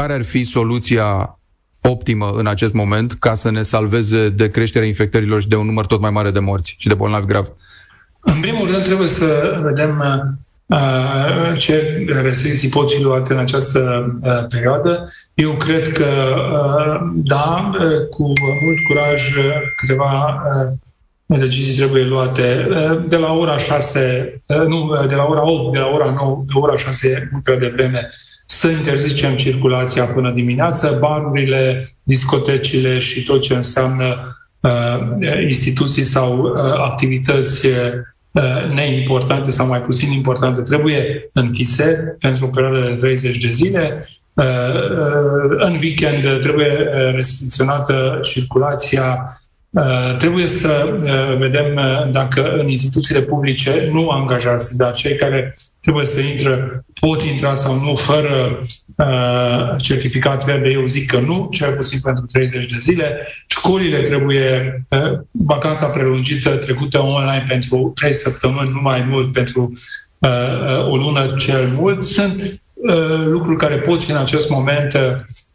care 0.00 0.12
ar 0.12 0.22
fi 0.22 0.44
soluția 0.44 1.38
optimă 1.82 2.32
în 2.36 2.46
acest 2.46 2.74
moment 2.74 3.12
ca 3.12 3.34
să 3.34 3.50
ne 3.50 3.62
salveze 3.62 4.28
de 4.28 4.50
creșterea 4.50 4.88
infectărilor 4.88 5.40
și 5.40 5.48
de 5.48 5.56
un 5.56 5.66
număr 5.66 5.86
tot 5.86 6.00
mai 6.00 6.10
mare 6.10 6.30
de 6.30 6.38
morți 6.38 6.76
și 6.78 6.88
de 6.88 6.94
bolnavi 6.94 7.26
grav? 7.26 7.52
În 8.20 8.40
primul 8.40 8.70
rând 8.70 8.84
trebuie 8.84 9.08
să 9.08 9.60
vedem 9.62 10.04
uh, 10.66 11.58
ce 11.58 12.04
restricții 12.22 12.68
pot 12.68 12.92
fi 12.92 13.02
luate 13.02 13.32
în 13.32 13.38
această 13.38 14.08
uh, 14.22 14.46
perioadă. 14.48 15.08
Eu 15.34 15.52
cred 15.52 15.92
că, 15.92 16.08
uh, 16.52 17.10
da, 17.14 17.70
cu 18.10 18.22
mult 18.62 18.78
curaj, 18.88 19.22
câteva 19.76 20.42
decizii 21.26 21.76
trebuie 21.76 22.04
luate 22.04 22.68
de 23.08 23.16
la 23.16 23.32
ora 23.32 23.58
6, 23.58 24.42
nu, 24.46 25.06
de 25.08 25.14
la 25.14 25.24
ora 25.24 25.50
8, 25.50 25.72
de 25.72 25.78
la 25.78 25.86
ora 25.86 26.10
9, 26.10 26.42
de 26.46 26.52
la 26.54 26.60
ora 26.60 26.76
6, 26.76 27.28
mult 27.32 27.44
prea 27.44 27.56
devreme, 27.56 28.10
să 28.46 28.68
interzicem 28.68 29.36
circulația 29.36 30.04
până 30.04 30.30
dimineață, 30.30 30.96
barurile, 31.00 31.94
discotecile 32.02 32.98
și 32.98 33.24
tot 33.24 33.42
ce 33.42 33.54
înseamnă 33.54 34.36
uh, 34.60 35.42
instituții 35.48 36.02
sau 36.02 36.38
uh, 36.42 36.52
activități 36.72 37.66
uh, 37.66 38.42
neimportante 38.74 39.50
sau 39.50 39.66
mai 39.66 39.80
puțin 39.80 40.10
importante 40.10 40.62
trebuie 40.62 41.30
închise 41.32 42.16
pentru 42.20 42.44
o 42.44 42.48
perioadă 42.48 42.88
de 42.88 42.94
30 42.94 43.38
de 43.38 43.50
zile. 43.50 44.08
Uh, 44.32 44.44
uh, 44.44 45.56
în 45.58 45.72
weekend 45.72 46.40
trebuie 46.40 46.70
uh, 46.70 47.14
restricționată 47.14 48.18
circulația 48.22 49.18
Uh, 49.18 49.45
trebuie 50.18 50.46
să 50.46 50.98
uh, 51.02 51.38
vedem 51.38 51.76
uh, 51.76 52.10
dacă 52.12 52.52
în 52.52 52.68
instituțiile 52.68 53.22
publice 53.22 53.88
nu 53.92 54.08
angajați, 54.08 54.76
dar 54.76 54.94
cei 54.94 55.16
care 55.16 55.56
trebuie 55.80 56.06
să 56.06 56.20
intră 56.20 56.84
pot 57.00 57.22
intra 57.22 57.54
sau 57.54 57.80
nu 57.80 57.94
fără 57.94 58.62
certificat 59.78 60.44
verde. 60.44 60.70
Eu 60.70 60.84
zic 60.84 61.10
că 61.10 61.18
nu, 61.18 61.48
cel 61.50 61.76
puțin 61.76 61.98
pentru 62.02 62.24
30 62.26 62.66
de 62.66 62.76
zile. 62.78 63.26
Școlile 63.46 64.00
trebuie 64.00 64.82
vacanța 65.30 65.86
prelungită 65.86 66.50
trecută 66.50 67.02
online 67.02 67.44
pentru 67.48 67.92
3 67.94 68.12
săptămâni, 68.12 68.70
nu 68.72 68.80
mai 68.80 69.06
mult, 69.08 69.32
pentru 69.32 69.72
o 70.88 70.96
lună 70.96 71.26
cel 71.38 71.68
mult. 71.68 72.04
Sunt 72.04 72.60
lucruri 73.24 73.58
care 73.58 73.78
pot 73.78 74.02
fi 74.02 74.10
în 74.10 74.16
acest 74.16 74.50
moment 74.50 74.94
Uh, 74.94 75.22
uh, 75.22 75.45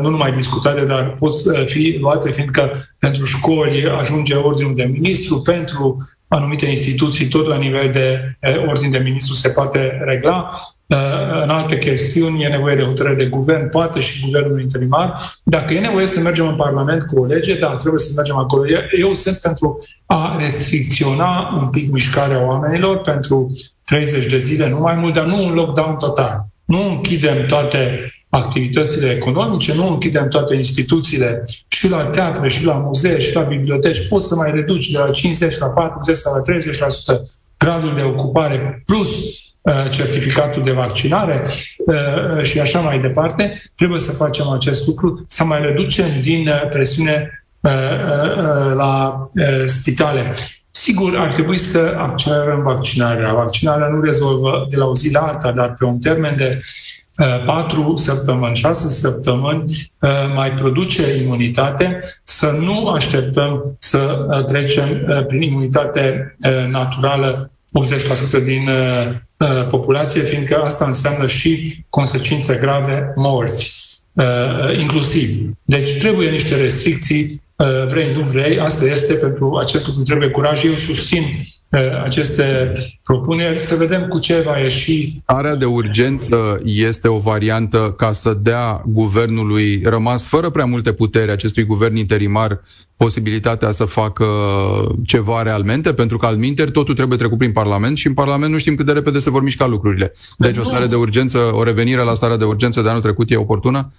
nu 0.00 0.08
numai 0.08 0.30
discutate, 0.30 0.80
dar 0.80 1.14
pot 1.18 1.34
fi 1.64 1.96
luate, 2.00 2.30
fiindcă 2.30 2.80
pentru 2.98 3.24
școli 3.24 3.88
ajunge 3.98 4.34
ordinul 4.34 4.74
de 4.74 4.84
ministru, 4.84 5.40
pentru 5.40 5.96
anumite 6.28 6.66
instituții, 6.66 7.28
tot 7.28 7.46
la 7.46 7.56
nivel 7.56 7.90
de 7.92 8.36
uh, 8.42 8.68
ordin 8.68 8.90
de 8.90 8.98
ministru 8.98 9.34
se 9.34 9.48
poate 9.48 10.02
regla. 10.04 10.50
În 11.42 11.50
alte 11.50 11.78
chestiuni 11.78 12.42
e 12.42 12.48
nevoie 12.48 12.76
de 12.76 12.82
hotărâre 12.82 13.14
de 13.14 13.26
guvern, 13.26 13.68
poate 13.68 14.00
și 14.00 14.24
guvernul 14.24 14.60
interimar. 14.60 15.20
Dacă 15.42 15.74
e 15.74 15.80
nevoie 15.80 16.06
să 16.06 16.20
mergem 16.20 16.46
în 16.46 16.56
Parlament 16.56 17.02
cu 17.02 17.20
o 17.20 17.24
lege, 17.24 17.58
da, 17.58 17.76
trebuie 17.76 18.00
să 18.00 18.12
mergem 18.16 18.36
acolo. 18.36 18.64
Eu 18.98 19.14
sunt 19.14 19.36
pentru 19.36 19.78
a 20.06 20.36
restricționa 20.40 21.58
un 21.60 21.68
pic 21.68 21.92
mișcarea 21.92 22.46
oamenilor 22.46 22.98
pentru 22.98 23.54
30 23.84 24.26
de 24.26 24.36
zile, 24.38 24.68
nu 24.68 24.78
mai 24.78 24.94
mult, 24.94 25.14
dar 25.14 25.24
nu 25.24 25.44
un 25.44 25.54
lockdown 25.54 25.96
total. 25.96 26.46
Nu 26.64 26.88
închidem 26.88 27.46
toate 27.46 28.12
activitățile 28.28 29.10
economice, 29.10 29.74
nu 29.74 29.88
închidem 29.88 30.28
toate 30.28 30.54
instituțiile 30.54 31.44
și 31.68 31.88
la 31.88 32.04
teatre, 32.04 32.48
și 32.48 32.64
la 32.64 32.72
muzee, 32.72 33.18
și 33.18 33.34
la 33.34 33.42
biblioteci, 33.42 34.08
poți 34.08 34.26
să 34.26 34.34
mai 34.34 34.50
reduci 34.50 34.90
de 34.90 34.98
la 34.98 35.10
50 35.10 35.58
la 35.58 35.66
40 35.66 36.16
sau 36.16 36.34
la 36.34 36.54
30% 36.54 37.20
gradul 37.58 37.94
de 37.94 38.02
ocupare 38.02 38.82
plus 38.86 39.10
uh, 39.60 39.90
certificatul 39.90 40.62
de 40.64 40.72
vaccinare 40.72 41.44
uh, 41.78 42.42
și 42.42 42.60
așa 42.60 42.80
mai 42.80 43.00
departe, 43.00 43.62
trebuie 43.74 44.00
să 44.00 44.12
facem 44.12 44.48
acest 44.48 44.86
lucru, 44.86 45.24
să 45.26 45.44
mai 45.44 45.60
reducem 45.60 46.06
din 46.22 46.48
uh, 46.48 46.68
presiune 46.70 47.32
la 48.74 49.28
spitale. 49.64 50.34
Sigur, 50.70 51.16
ar 51.16 51.32
trebui 51.32 51.56
să 51.56 51.94
accelerăm 51.98 52.62
vaccinarea. 52.62 53.34
Vaccinarea 53.34 53.86
nu 53.86 54.00
rezolvă 54.00 54.66
de 54.70 54.76
la 54.76 54.86
o 54.86 54.94
zi 54.94 55.12
la 55.12 55.20
alta, 55.20 55.52
dar 55.52 55.74
pe 55.78 55.84
un 55.84 55.98
termen 55.98 56.36
de 56.36 56.60
Uh, 57.18 57.44
patru 57.44 57.92
săptămâni, 57.96 58.54
șase 58.54 58.88
săptămâni 58.88 59.64
uh, 59.98 60.10
mai 60.34 60.52
produce 60.52 61.16
imunitate, 61.22 61.98
să 62.22 62.58
nu 62.60 62.88
așteptăm 62.88 63.76
să 63.78 64.26
uh, 64.28 64.44
trecem 64.44 64.86
prin 65.26 65.42
imunitate 65.42 66.36
naturală 66.70 67.50
80% 68.40 68.42
din 68.42 68.68
populație, 69.68 70.20
fiindcă 70.20 70.56
asta 70.56 70.84
înseamnă 70.84 71.26
și 71.26 71.84
consecințe 71.88 72.58
grave, 72.60 73.12
morți, 73.16 73.86
inclusiv. 74.78 75.50
Deci 75.62 75.98
trebuie 75.98 76.30
niște 76.30 76.56
restricții 76.56 77.42
vrei, 77.88 78.14
nu 78.14 78.20
vrei, 78.20 78.58
asta 78.58 78.84
este, 78.84 79.14
pentru 79.14 79.56
acest 79.56 79.86
lucru 79.86 80.02
trebuie 80.02 80.28
curaj. 80.28 80.64
Eu 80.64 80.74
susțin 80.74 81.24
aceste 82.04 82.72
propuneri, 83.02 83.60
să 83.60 83.74
vedem 83.74 84.06
cu 84.06 84.18
ce 84.18 84.42
va 84.44 84.58
ieși. 84.58 85.20
Area 85.24 85.54
de 85.54 85.64
urgență 85.64 86.60
este 86.64 87.08
o 87.08 87.18
variantă 87.18 87.94
ca 87.96 88.12
să 88.12 88.38
dea 88.42 88.82
guvernului 88.86 89.82
rămas 89.84 90.26
fără 90.26 90.50
prea 90.50 90.64
multe 90.64 90.92
putere 90.92 91.30
acestui 91.30 91.64
guvern 91.64 91.96
interimar 91.96 92.60
posibilitatea 92.96 93.70
să 93.70 93.84
facă 93.84 94.26
ceva 95.06 95.42
realmente, 95.42 95.92
pentru 95.92 96.16
că 96.16 96.26
al 96.26 96.36
minteri 96.36 96.70
totul 96.70 96.94
trebuie 96.94 97.18
trecut 97.18 97.38
prin 97.38 97.52
Parlament 97.52 97.96
și 97.96 98.06
în 98.06 98.14
Parlament 98.14 98.52
nu 98.52 98.58
știm 98.58 98.74
cât 98.74 98.86
de 98.86 98.92
repede 98.92 99.18
se 99.18 99.30
vor 99.30 99.42
mișca 99.42 99.66
lucrurile. 99.66 100.12
Deci 100.36 100.56
o 100.56 100.62
stare 100.62 100.86
de 100.86 100.94
urgență, 100.94 101.38
o 101.38 101.62
revenire 101.62 102.02
la 102.02 102.14
starea 102.14 102.36
de 102.36 102.44
urgență 102.44 102.82
de 102.82 102.88
anul 102.88 103.00
trecut 103.00 103.30
e 103.30 103.36
oportună? 103.36 103.92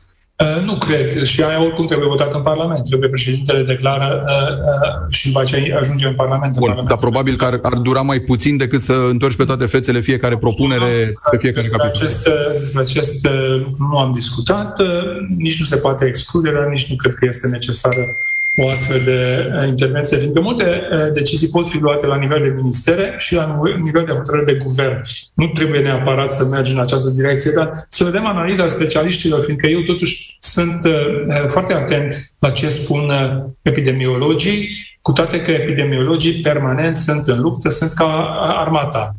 Uh, 0.46 0.64
nu 0.64 0.78
cred. 0.78 1.24
Și 1.24 1.44
aia 1.44 1.64
oricum 1.64 1.88
trebuie 1.88 2.08
votat 2.08 2.34
în 2.34 2.42
Parlament. 2.42 2.86
Trebuie 2.86 3.10
președintele 3.10 3.64
declară 3.64 4.24
uh, 4.28 4.34
uh, 4.34 5.14
și 5.14 5.28
după 5.28 5.40
aceea 5.40 5.78
ajunge 5.78 6.08
în 6.08 6.14
Parlament. 6.14 6.52
Bun, 6.52 6.62
în 6.62 6.68
Parlament. 6.68 6.88
dar 6.88 6.98
probabil 6.98 7.36
că 7.36 7.46
ar, 7.46 7.60
ar 7.62 7.74
dura 7.74 8.02
mai 8.02 8.20
puțin 8.20 8.58
decât 8.58 8.82
să 8.82 8.94
întorci 8.94 9.36
pe 9.36 9.46
toate 9.46 9.66
fețele 9.66 10.00
fiecare 10.00 10.38
propunere 10.38 11.12
pe 11.32 11.38
fiecare 11.38 11.62
despre 11.62 11.78
capitol. 11.78 12.06
Acest, 12.06 12.28
uh, 12.28 12.58
despre 12.58 12.82
acest 12.82 13.26
uh, 13.26 13.62
lucru 13.64 13.88
nu 13.92 13.98
am 13.98 14.14
discutat. 14.14 14.82
Nici 15.38 15.60
nu 15.60 15.66
se 15.66 15.76
poate 15.76 16.06
exclude, 16.06 16.52
dar 16.52 16.66
nici 16.66 16.90
nu 16.90 16.96
cred 16.96 17.14
că 17.14 17.26
este 17.26 17.48
necesară 17.48 18.02
o 18.62 18.70
astfel 18.70 19.02
de 19.06 19.48
intervenție, 19.68 20.18
fiindcă 20.18 20.42
multe 20.42 20.82
decizii 21.14 21.48
pot 21.48 21.68
fi 21.68 21.78
luate 21.78 22.06
la 22.06 22.16
nivel 22.16 22.42
de 22.42 22.54
ministere 22.56 23.16
și 23.18 23.36
la 23.36 23.62
nivel 23.84 24.04
de 24.06 24.12
hotărâre 24.12 24.54
de 24.54 24.60
guvern. 24.64 25.02
Nu 25.34 25.48
trebuie 25.48 25.82
neapărat 25.82 26.32
să 26.32 26.46
mergi 26.52 26.74
în 26.74 26.80
această 26.80 27.10
direcție, 27.10 27.52
dar 27.56 27.72
să 27.88 28.04
vedem 28.04 28.26
analiza 28.26 28.68
specialiștilor, 28.68 29.44
fiindcă 29.44 29.68
eu 29.68 29.80
totuși 29.80 30.38
sunt 30.40 30.82
foarte 31.48 31.74
atent 31.74 32.16
la 32.40 32.50
ce 32.50 32.68
spun 32.68 33.12
epidemiologii, 33.62 34.70
cu 35.02 35.12
toate 35.12 35.42
că 35.42 35.52
epidemiologii 35.52 36.42
permanent 36.42 36.96
sunt 36.96 37.28
în 37.28 37.40
luptă, 37.40 37.70
sunt 37.70 37.92
ca 37.92 38.06
armata. 38.58 39.16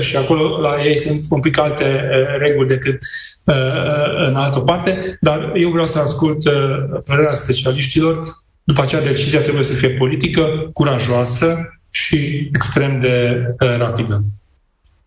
Și 0.00 0.16
acolo 0.16 0.60
la 0.60 0.84
ei 0.84 0.98
sunt 0.98 1.20
un 1.30 1.40
pic 1.40 1.58
alte 1.58 2.00
reguli 2.38 2.68
decât 2.68 2.98
în 4.26 4.34
altă 4.34 4.58
parte, 4.58 5.18
dar 5.20 5.52
eu 5.54 5.70
vreau 5.70 5.86
să 5.86 5.98
ascult 5.98 6.42
părerea 7.04 7.32
specialiștilor 7.32 8.42
după 8.64 8.82
aceea, 8.82 9.02
decizia 9.02 9.40
trebuie 9.40 9.64
să 9.64 9.72
fie 9.72 9.90
politică, 9.90 10.70
curajoasă 10.72 11.78
și 11.90 12.48
extrem 12.52 13.00
de 13.00 13.44
uh, 13.60 13.76
rapidă. 13.76 14.24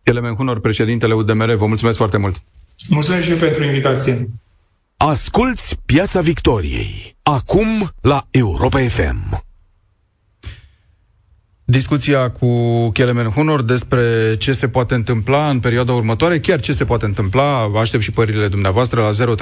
Elemen 0.04 0.36
Hunor, 0.36 0.60
președintele 0.60 1.13
UDMR, 1.13 1.54
vă 1.54 1.65
mulțumesc 1.65 1.98
foarte 1.98 2.17
mult. 2.17 2.41
Mulțumesc 2.89 3.26
și 3.26 3.32
eu 3.32 3.38
pentru 3.38 3.63
invitație. 3.63 4.30
Asculți 4.98 5.80
Piața 5.86 6.22
Victoriei. 6.22 7.15
Acum 7.22 7.89
la 8.02 8.28
Europa 8.32 8.80
FM. 8.80 9.46
Discuția 11.65 12.32
cu 12.32 12.89
Kelemen 12.89 13.26
Hunor 13.26 13.62
despre 13.62 14.36
ce 14.38 14.52
se 14.52 14.67
poate 14.67 14.93
întâmpla 14.93 15.50
în 15.50 15.60
perioada 15.60 15.93
următoare, 15.93 16.39
chiar 16.39 16.60
ce 16.60 16.72
se 16.72 16.86
poate 16.86 17.06
întâmpla, 17.06 17.72
aștept 17.80 18.04
și 18.04 18.12
părerile 18.12 18.48
dumneavoastră 18.48 19.02
la 19.02 19.36
0372069599. 19.36 19.39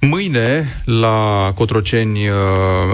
Mâine, 0.00 0.82
la 0.84 1.52
Cotroceni, 1.54 2.28
uh, 2.28 2.34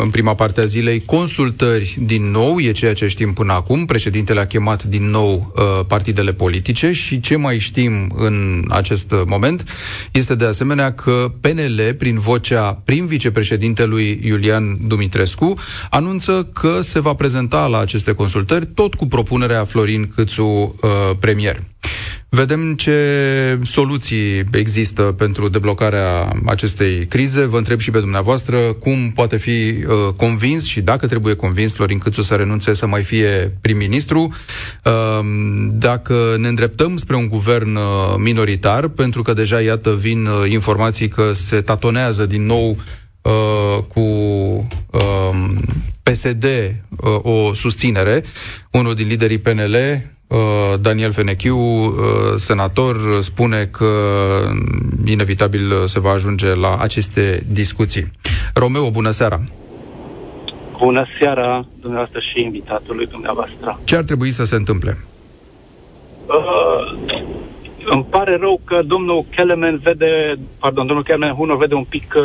în 0.03 0.11
prima 0.11 0.35
parte 0.35 0.61
a 0.61 0.65
zilei, 0.65 1.05
consultări 1.05 1.97
din 2.01 2.31
nou, 2.31 2.61
e 2.61 2.73
ceea 2.73 2.95
ce 2.95 3.09
știm 3.09 3.33
până 3.33 3.53
acum. 3.53 3.85
Președintele 3.85 4.41
a 4.41 4.47
chemat 4.47 4.85
din 4.85 5.11
nou 5.11 5.53
uh, 5.57 5.85
partidele 5.87 6.33
politice 6.33 6.93
și 6.93 7.21
ce 7.21 7.37
mai 7.37 7.59
știm 7.59 8.13
în 8.17 8.65
acest 8.69 9.15
moment 9.27 9.65
este 10.13 10.35
de 10.35 10.45
asemenea 10.45 10.93
că 10.93 11.33
PNL, 11.41 11.95
prin 11.99 12.19
vocea 12.19 12.83
prim 12.85 13.07
vicepreședintelui 13.07 14.21
Iulian 14.23 14.87
Dumitrescu, 14.87 15.55
anunță 15.91 16.49
că 16.53 16.81
se 16.81 17.01
va 17.01 17.15
prezenta 17.15 17.67
la 17.67 17.79
aceste 17.79 18.13
consultări 18.13 18.67
tot 18.67 18.95
cu 18.95 19.07
propunerea 19.07 19.65
Florin 19.65 20.09
Câțu 20.15 20.45
uh, 20.45 20.71
premier. 21.19 21.63
Vedem 22.35 22.75
ce 22.75 23.59
soluții 23.63 24.45
există 24.53 25.03
pentru 25.03 25.49
deblocarea 25.49 26.33
acestei 26.47 27.07
crize. 27.07 27.45
Vă 27.47 27.57
întreb 27.57 27.79
și 27.79 27.91
pe 27.91 27.99
dumneavoastră 27.99 28.59
cum 28.59 29.11
poate 29.15 29.37
fi 29.37 29.51
uh, 29.51 30.15
convins 30.17 30.65
și 30.65 30.81
dacă 30.81 31.07
trebuie 31.07 31.35
convins 31.35 31.75
Florin 31.75 31.99
Câțu 31.99 32.23
să 32.23 32.35
renunțe 32.35 32.75
să 32.75 32.87
mai 32.87 33.03
fie 33.03 33.57
prim-ministru. 33.61 34.35
Uh, 34.85 34.93
dacă 35.71 36.37
ne 36.39 36.49
îndreptăm 36.49 36.97
spre 36.97 37.17
un 37.17 37.29
guvern 37.29 37.77
uh, 37.77 37.83
minoritar, 38.19 38.89
pentru 38.89 39.23
că 39.23 39.33
deja, 39.33 39.61
iată, 39.61 39.95
vin 39.95 40.27
uh, 40.27 40.51
informații 40.51 41.09
că 41.09 41.33
se 41.33 41.61
tatonează 41.61 42.27
din 42.27 42.47
nou 42.47 42.77
uh, 43.23 43.85
cu 43.89 44.01
uh, 44.91 45.51
PSD 46.03 46.45
uh, 46.45 47.19
o 47.23 47.55
susținere. 47.55 48.25
Unul 48.71 48.95
din 48.95 49.07
liderii 49.07 49.39
PNL, 49.39 49.77
Uh, 49.77 50.14
Daniel 50.81 51.13
Fenechiu, 51.13 51.57
uh, 51.57 51.93
senator, 52.37 52.97
spune 53.21 53.65
că 53.65 53.87
inevitabil 55.05 55.87
se 55.87 56.01
va 56.01 56.11
ajunge 56.11 56.55
la 56.55 56.77
aceste 56.77 57.43
discuții. 57.49 58.11
Romeo, 58.55 58.91
bună 58.91 59.11
seara! 59.11 59.41
Bună 60.79 61.07
seara, 61.19 61.65
dumneavoastră 61.81 62.21
și 62.21 62.43
invitatului 62.43 63.07
dumneavoastră. 63.07 63.81
Ce 63.85 63.97
ar 63.97 64.05
trebui 64.05 64.31
să 64.31 64.45
se 64.45 64.55
întâmple? 64.55 64.99
Uh, 66.27 66.99
îmi 67.85 68.05
pare 68.05 68.37
rău 68.37 68.61
că 68.65 68.83
domnul 68.83 69.25
Kelemen 69.31 69.79
vede, 69.83 70.35
pardon, 70.59 70.87
domnul 70.87 71.05
Kelemen 71.05 71.35
Hunor 71.35 71.57
vede 71.57 71.75
un 71.75 71.85
pic 71.85 72.15
uh, 72.17 72.25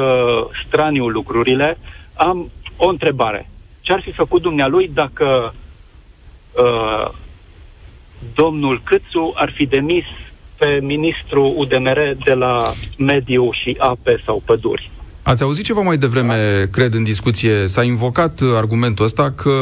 straniu 0.66 1.08
lucrurile. 1.08 1.78
Am 2.14 2.50
o 2.78 2.88
întrebare. 2.88 3.50
Ce 3.82 3.94
ar 3.94 4.02
fi 4.02 4.12
făcut 4.12 4.42
dumnealui 4.42 4.92
dacă 4.94 5.54
uh, 6.54 7.12
domnul 8.36 8.82
Câțu 8.84 9.34
ar 9.36 9.52
fi 9.52 9.66
demis 9.66 10.06
pe 10.58 10.80
ministrul 10.82 11.54
UDMR 11.58 12.14
de 12.24 12.34
la 12.34 12.74
mediu 12.98 13.52
și 13.52 13.76
ape 13.80 14.22
sau 14.26 14.42
păduri. 14.46 14.90
Ați 15.30 15.44
auzit 15.44 15.66
ceva 15.66 15.82
mai 15.82 15.98
devreme, 15.98 16.68
cred, 16.72 16.94
în 16.94 17.04
discuție, 17.04 17.68
s-a 17.68 17.84
invocat 17.84 18.42
argumentul 18.56 19.06
ăsta 19.06 19.32
că 19.32 19.54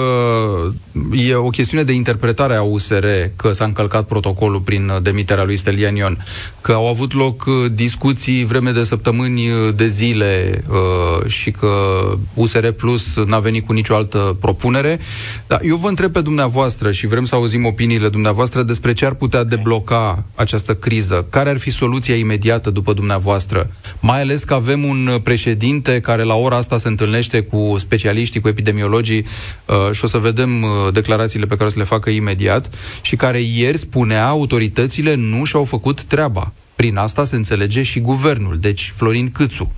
e 1.11 1.35
o 1.35 1.49
chestiune 1.49 1.83
de 1.83 1.93
interpretare 1.93 2.55
a 2.55 2.61
USR 2.61 3.05
că 3.35 3.51
s-a 3.51 3.65
încălcat 3.65 4.03
protocolul 4.03 4.59
prin 4.59 4.91
demiterea 5.01 5.43
lui 5.43 5.57
Stelian 5.57 5.95
Ion, 5.95 6.25
că 6.61 6.71
au 6.71 6.87
avut 6.87 7.13
loc 7.13 7.45
discuții 7.73 8.45
vreme 8.45 8.71
de 8.71 8.83
săptămâni 8.83 9.41
de 9.75 9.85
zile 9.85 10.63
uh, 10.69 11.29
și 11.29 11.51
că 11.51 11.67
USR 12.33 12.67
Plus 12.67 13.15
n-a 13.25 13.39
venit 13.39 13.65
cu 13.65 13.73
nicio 13.73 13.95
altă 13.95 14.37
propunere. 14.39 14.99
Dar 15.47 15.59
eu 15.63 15.75
vă 15.75 15.87
întreb 15.87 16.11
pe 16.11 16.21
dumneavoastră 16.21 16.91
și 16.91 17.07
vrem 17.07 17.25
să 17.25 17.35
auzim 17.35 17.65
opiniile 17.65 18.09
dumneavoastră 18.09 18.63
despre 18.63 18.93
ce 18.93 19.05
ar 19.05 19.13
putea 19.13 19.43
debloca 19.43 20.23
această 20.35 20.75
criză. 20.75 21.25
Care 21.29 21.49
ar 21.49 21.57
fi 21.57 21.69
soluția 21.69 22.15
imediată 22.15 22.69
după 22.69 22.93
dumneavoastră? 22.93 23.69
Mai 23.99 24.21
ales 24.21 24.43
că 24.43 24.53
avem 24.53 24.83
un 24.83 25.19
președinte 25.23 25.55
președinte 25.57 25.99
care 25.99 26.23
la 26.23 26.35
ora 26.35 26.55
asta 26.55 26.77
se 26.77 26.87
întâlnește 26.87 27.41
cu 27.41 27.75
specialiștii, 27.77 28.41
cu 28.41 28.47
epidemiologii 28.47 29.25
uh, 29.65 29.91
și 29.91 30.03
o 30.03 30.07
să 30.07 30.17
vedem 30.17 30.61
uh, 30.61 30.69
declarațiile 30.93 31.45
pe 31.45 31.55
care 31.55 31.65
o 31.65 31.71
să 31.71 31.77
le 31.77 31.83
facă 31.83 32.09
imediat 32.09 32.69
și 33.01 33.15
care 33.15 33.39
ieri 33.39 33.77
spunea 33.77 34.27
autoritățile 34.27 35.15
nu 35.15 35.43
și-au 35.43 35.63
făcut 35.63 36.03
treaba. 36.03 36.53
Prin 36.75 36.97
asta 36.97 37.23
se 37.23 37.35
înțelege 37.35 37.83
și 37.83 37.99
guvernul, 37.99 38.57
deci 38.57 38.93
Florin 38.95 39.31
Câțu. 39.31 39.71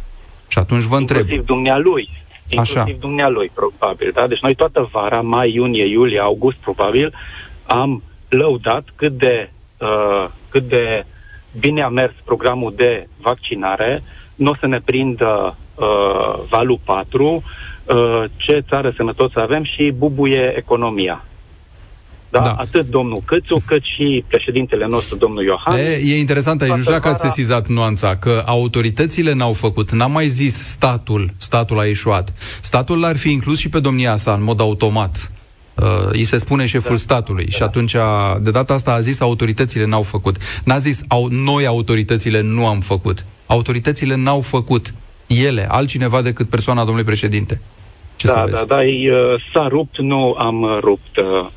Și 0.47 0.57
atunci 0.57 0.83
vă 0.83 0.97
întreb. 0.97 1.19
Inclusiv 1.19 1.45
dumnealui. 1.45 2.09
Inclusiv 2.47 2.77
Așa. 2.77 2.95
dumnealui, 2.99 3.51
probabil. 3.53 4.11
Da? 4.13 4.27
Deci 4.27 4.41
noi 4.41 4.55
toată 4.55 4.89
vara, 4.91 5.21
mai, 5.21 5.53
iunie, 5.53 5.85
iulie, 5.85 6.19
august, 6.19 6.57
probabil, 6.57 7.13
am 7.65 8.03
lăudat 8.29 8.83
cât 8.95 9.17
de, 9.17 9.49
uh, 9.77 10.25
cât 10.49 10.63
de 10.63 11.05
bine 11.59 11.81
a 11.81 11.89
mers 11.89 12.13
programul 12.25 12.73
de 12.75 13.07
vaccinare, 13.21 14.03
nu 14.35 14.49
o 14.49 14.55
să 14.59 14.67
ne 14.67 14.79
prindă 14.79 15.57
uh, 15.79 16.39
valul 16.49 16.79
4, 16.83 17.43
uh, 17.85 18.23
ce 18.35 18.63
țară 18.69 18.93
sănătoasă 18.95 19.39
avem 19.39 19.63
și 19.63 19.93
bubuie 19.97 20.53
economia. 20.57 21.23
Da? 22.29 22.39
da. 22.39 22.51
Atât 22.51 22.85
domnul 22.85 23.21
Câțu, 23.25 23.61
cât 23.65 23.81
și 23.83 24.23
președintele 24.27 24.85
nostru, 24.85 25.15
domnul 25.15 25.43
Iohan. 25.43 25.77
E, 25.77 26.01
e 26.03 26.19
interesant 26.19 26.61
aici, 26.61 26.71
nu 26.71 26.81
știu 26.81 26.93
dacă 26.93 27.07
ați 27.07 27.21
sesizat 27.21 27.67
nuanța, 27.67 28.15
că 28.15 28.43
autoritățile 28.45 29.33
n-au 29.33 29.53
făcut, 29.53 29.91
n-am 29.91 30.11
mai 30.11 30.27
zis 30.27 30.63
statul, 30.63 31.29
statul 31.37 31.79
a 31.79 31.85
ieșuat. 31.85 32.33
Statul 32.61 32.99
l-ar 32.99 33.17
fi 33.17 33.31
inclus 33.31 33.59
și 33.59 33.69
pe 33.69 33.79
domnia 33.79 34.17
sa 34.17 34.33
în 34.33 34.43
mod 34.43 34.59
automat. 34.59 35.31
Uh, 35.75 35.85
îi 36.11 36.23
se 36.23 36.37
spune 36.37 36.65
șeful 36.65 36.95
da. 36.95 37.01
statului 37.01 37.45
da. 37.45 37.51
și 37.51 37.63
atunci, 37.63 37.95
de 38.39 38.51
data 38.51 38.73
asta 38.73 38.93
a 38.93 38.99
zis 38.99 39.19
autoritățile 39.19 39.85
n-au 39.85 40.01
făcut. 40.01 40.37
N-a 40.63 40.77
zis 40.77 41.01
au, 41.07 41.27
noi 41.27 41.65
autoritățile 41.65 42.41
nu 42.41 42.67
am 42.67 42.79
făcut. 42.79 43.25
Autoritățile 43.45 44.15
n-au 44.15 44.41
făcut 44.41 44.93
ele, 45.29 45.67
altcineva 45.69 46.21
decât 46.21 46.49
persoana 46.49 46.79
domnului 46.79 47.05
președinte. 47.05 47.61
Ce 48.15 48.27
da, 48.27 48.43
da, 48.51 48.63
da, 48.67 48.85
e, 48.85 49.13
uh, 49.13 49.41
s-a 49.53 49.67
rupt, 49.67 49.97
nu 49.97 50.35
am 50.37 50.61
uh, 50.61 50.77
rupt 50.81 51.17
uh, 51.17 51.47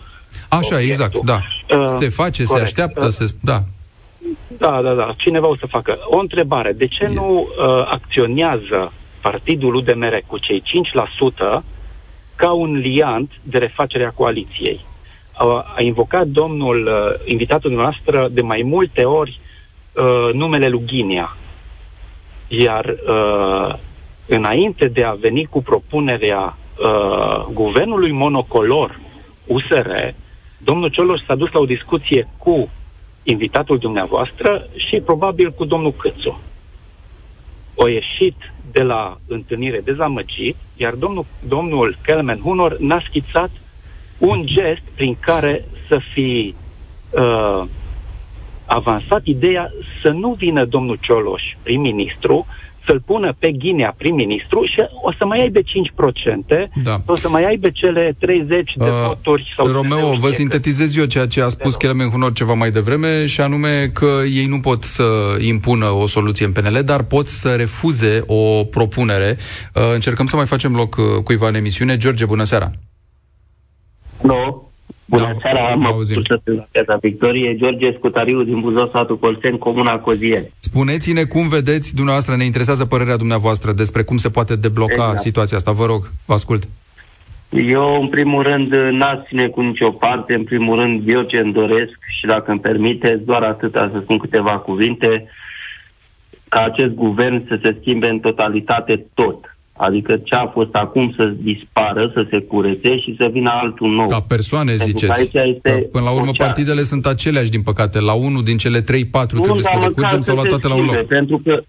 Așa, 0.49 0.75
obiectul. 0.75 0.79
exact, 0.79 1.17
da. 1.17 1.41
Uh, 1.77 1.85
se 1.87 2.09
face, 2.09 2.45
corect. 2.45 2.49
se 2.49 2.63
așteaptă, 2.63 3.05
uh, 3.05 3.11
se... 3.11 3.25
Da. 3.41 3.63
Da, 4.59 4.81
da, 4.83 4.95
da. 4.95 5.15
Cineva 5.17 5.49
o 5.49 5.57
să 5.57 5.67
facă. 5.67 5.99
O 6.05 6.19
întrebare. 6.19 6.73
De 6.73 6.87
ce 6.87 7.07
nu 7.07 7.41
uh, 7.41 7.87
acționează 7.91 8.93
partidul 9.21 9.75
UDMR 9.75 10.23
cu 10.27 10.39
cei 10.39 10.63
5% 10.63 11.63
ca 12.35 12.53
un 12.53 12.77
liant 12.77 13.31
de 13.43 13.59
refacere 13.59 14.05
a 14.05 14.11
coaliției. 14.11 14.81
A, 15.33 15.73
a 15.77 15.83
invocat 15.83 16.27
domnul, 16.27 16.87
uh, 16.87 17.31
invitatul 17.31 17.71
noastră, 17.71 18.29
de 18.31 18.41
mai 18.41 18.63
multe 18.65 19.05
ori 19.05 19.41
uh, 19.93 20.35
numele 20.35 20.69
lui 20.69 20.83
Ghinea. 20.87 21.37
Iar 22.55 22.85
uh, 22.85 23.75
înainte 24.27 24.87
de 24.89 25.03
a 25.05 25.13
veni 25.13 25.45
cu 25.45 25.63
propunerea 25.63 26.57
uh, 26.57 27.45
guvernului 27.53 28.13
monocolor 28.13 29.01
USR, 29.47 29.89
domnul 30.59 30.89
Cioloș 30.89 31.21
s-a 31.27 31.35
dus 31.35 31.51
la 31.51 31.59
o 31.59 31.65
discuție 31.65 32.29
cu 32.39 32.71
invitatul 33.23 33.79
dumneavoastră 33.79 34.67
și 34.77 35.01
probabil 35.05 35.53
cu 35.53 35.65
domnul 35.65 35.93
Câțu. 35.93 36.41
O 37.75 37.89
ieșit 37.89 38.37
de 38.73 38.83
la 38.83 39.19
întâlnire 39.29 39.81
dezamăgit, 39.81 40.57
iar 40.77 40.93
domnul, 40.93 41.25
domnul 41.49 41.97
Kelmen 42.03 42.41
Hunor 42.41 42.77
n-a 42.79 43.03
schițat 43.09 43.51
un 44.19 44.43
gest 44.47 44.83
prin 44.95 45.17
care 45.21 45.65
să 45.89 45.99
fi 46.13 46.55
uh, 47.11 47.63
avansat 48.73 49.25
ideea 49.25 49.71
să 50.03 50.09
nu 50.09 50.35
vină 50.39 50.65
domnul 50.65 50.99
Cioloș, 51.01 51.43
prim-ministru, 51.63 52.47
să-l 52.87 53.01
pună 53.07 53.35
pe 53.39 53.53
Ghinea 53.53 53.95
prim-ministru 53.99 54.65
și 54.65 54.81
o 55.03 55.13
să 55.13 55.25
mai 55.25 55.41
aibă 55.41 55.59
5%, 55.59 55.63
da. 56.83 57.01
o 57.07 57.15
să 57.15 57.29
mai 57.29 57.45
aibă 57.45 57.71
cele 57.71 58.17
30 58.19 58.73
de 58.77 58.85
uh, 58.85 58.91
voturi. 59.07 59.53
Sau 59.57 59.67
Romeo, 59.67 60.15
vă 60.15 60.29
sintetizez 60.29 60.97
eu 60.97 61.05
ceea 61.05 61.27
ce 61.27 61.43
a 61.43 61.49
spus 61.49 61.75
Kelemen 61.75 62.11
Hunor 62.11 62.33
ceva 62.33 62.55
mai 62.55 62.71
devreme, 62.71 63.27
și 63.27 63.41
anume 63.41 63.91
că 63.93 64.11
ei 64.35 64.47
nu 64.47 64.61
pot 64.61 64.83
să 64.83 65.05
impună 65.41 65.87
o 65.87 66.07
soluție 66.07 66.47
în 66.47 66.53
PNL, 66.53 66.83
dar 66.85 67.03
pot 67.03 67.29
să 67.29 67.55
refuze 67.55 68.23
o 68.27 68.65
propunere. 68.65 69.37
Uh, 69.75 69.83
încercăm 69.95 70.27
să 70.27 70.37
mai 70.37 70.47
facem 70.47 70.75
loc 70.75 70.97
uh, 70.97 71.23
cuiva 71.25 71.49
în 71.49 71.55
emisiune. 71.55 71.97
George, 71.97 72.25
bună 72.25 72.45
seara! 72.45 72.71
Nu. 74.23 74.62
Bună 75.05 75.23
da, 75.23 75.33
seara, 75.41 75.75
mă 75.75 75.89
la 76.45 76.67
Piața 76.71 76.97
Victorie, 77.01 77.57
George 77.57 77.93
Scutariu 77.97 78.43
din 78.43 78.61
Buzău, 78.61 78.91
satul 78.93 79.19
Colțen, 79.19 79.59
Comuna 79.59 79.99
Coziere. 79.99 80.53
Spuneți-ne 80.59 81.25
cum 81.25 81.49
vedeți, 81.49 81.95
dumneavoastră, 81.95 82.37
ne 82.37 82.45
interesează 82.45 82.85
părerea 82.85 83.17
dumneavoastră 83.17 83.73
despre 83.73 84.03
cum 84.03 84.17
se 84.17 84.31
poate 84.31 84.57
debloca 84.57 84.93
exact. 84.93 85.19
situația 85.19 85.57
asta. 85.57 85.71
Vă 85.71 85.87
rog, 85.87 86.11
vă 86.25 86.35
ascult. 86.35 86.69
Eu, 87.51 88.01
în 88.01 88.09
primul 88.09 88.43
rând, 88.43 88.75
n-aș 88.75 89.19
ține 89.27 89.49
cu 89.49 89.61
nicio 89.61 89.91
parte. 89.91 90.35
În 90.35 90.45
primul 90.45 90.77
rând, 90.77 91.09
eu 91.09 91.23
ce 91.23 91.37
îmi 91.37 91.53
doresc 91.53 91.99
și, 92.19 92.27
dacă 92.27 92.51
îmi 92.51 92.61
permiteți, 92.61 93.25
doar 93.25 93.43
atâta 93.43 93.91
să 93.93 94.01
spun 94.03 94.19
câteva 94.19 94.59
cuvinte, 94.59 95.27
ca 96.49 96.63
acest 96.63 96.91
guvern 96.95 97.47
să 97.49 97.59
se 97.63 97.77
schimbe 97.81 98.09
în 98.09 98.19
totalitate 98.19 99.07
tot 99.15 99.52
Adică 99.77 100.17
ce 100.17 100.35
a 100.35 100.47
fost 100.47 100.75
acum 100.75 101.13
să 101.17 101.25
dispară, 101.25 102.11
să 102.15 102.27
se 102.31 102.41
curețe 102.41 102.99
și 102.99 103.15
să 103.19 103.29
vină 103.33 103.51
altul 103.63 103.91
nou. 103.91 104.07
Ca 104.07 104.21
persoane, 104.21 104.75
Pentru 104.75 104.87
ziceți. 104.87 105.19
Aici 105.19 105.55
este 105.55 105.89
până 105.93 106.05
la 106.05 106.11
urmă, 106.11 106.31
cea... 106.33 106.45
partidele 106.45 106.83
sunt 106.83 107.07
aceleași, 107.07 107.51
din 107.51 107.63
păcate. 107.63 108.01
La 108.01 108.13
unul 108.13 108.45
din 108.45 108.57
cele 108.57 108.81
3-4 108.81 108.83
trebuie 108.83 109.63
să 109.63 109.79
recurgem 109.81 110.21
sau 110.21 110.37
la 110.37 110.43
toate 110.43 110.69
la 110.69 110.75
un 110.75 110.85
loc. 110.85 111.07
Pentru 111.07 111.41
că 111.45 111.63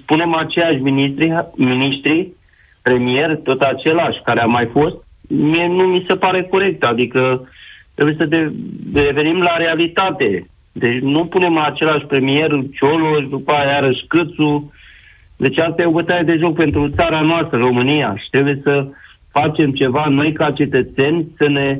spunem 0.00 0.34
aceiași 0.34 0.80
ministri, 0.80 1.32
ministri, 1.56 2.28
premier, 2.82 3.36
tot 3.36 3.60
același 3.60 4.20
care 4.24 4.40
a 4.40 4.46
mai 4.46 4.68
fost, 4.72 4.94
mie 5.28 5.66
nu 5.66 5.82
mi 5.82 6.04
se 6.08 6.14
pare 6.14 6.42
corect. 6.50 6.82
Adică 6.82 7.48
trebuie 7.94 8.16
să 8.18 8.24
de, 8.24 8.52
revenim 8.92 9.40
la 9.40 9.56
realitate. 9.56 10.46
Deci 10.72 11.00
nu 11.00 11.24
punem 11.24 11.58
același 11.58 12.04
premier, 12.04 12.50
Cioloș, 12.72 13.28
după 13.28 13.52
aia 13.52 13.70
iarăși 13.70 14.04
Câțu, 14.08 14.72
deci 15.40 15.58
asta 15.58 15.82
e 15.82 15.86
o 15.86 15.90
bătaie 15.90 16.22
de 16.22 16.36
joc 16.36 16.54
pentru 16.54 16.88
țara 16.88 17.20
noastră, 17.20 17.58
România, 17.58 18.16
și 18.16 18.30
trebuie 18.30 18.60
să 18.62 18.86
facem 19.30 19.70
ceva 19.70 20.06
noi 20.08 20.32
ca 20.32 20.50
cetățeni, 20.50 21.26
să 21.36 21.48
ne 21.48 21.78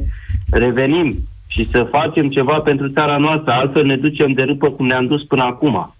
revenim 0.51 1.15
și 1.47 1.65
să 1.65 1.83
facem 1.83 2.29
ceva 2.29 2.59
pentru 2.59 2.89
țara 2.89 3.17
noastră, 3.17 3.53
altfel 3.53 3.85
ne 3.85 3.97
ducem 3.97 4.33
de 4.33 4.43
râpă 4.43 4.71
cum 4.71 4.87
ne-am 4.87 5.07
dus 5.07 5.23
până 5.25 5.43
acum. 5.43 5.95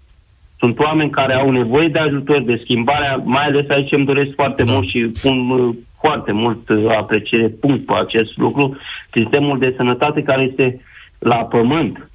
Sunt 0.59 0.79
oameni 0.79 1.09
care 1.09 1.33
au 1.33 1.51
nevoie 1.51 1.87
de 1.87 1.99
ajutor, 1.99 2.41
de 2.41 2.61
schimbarea, 2.63 3.21
mai 3.23 3.45
ales 3.45 3.69
aici 3.69 3.91
îmi 3.91 4.05
doresc 4.05 4.33
foarte 4.35 4.63
da. 4.63 4.71
mult 4.71 4.87
și 4.87 5.11
pun 5.21 5.49
uh, 5.49 5.75
foarte 5.99 6.31
mult 6.31 6.69
uh, 6.69 6.95
apreciere 6.97 7.47
punct 7.47 7.85
pe 7.85 7.93
acest 7.93 8.37
lucru, 8.37 8.77
sistemul 9.11 9.59
de 9.59 9.73
sănătate 9.77 10.23
care 10.23 10.41
este 10.41 10.81
la 11.19 11.35
pământ, 11.35 12.10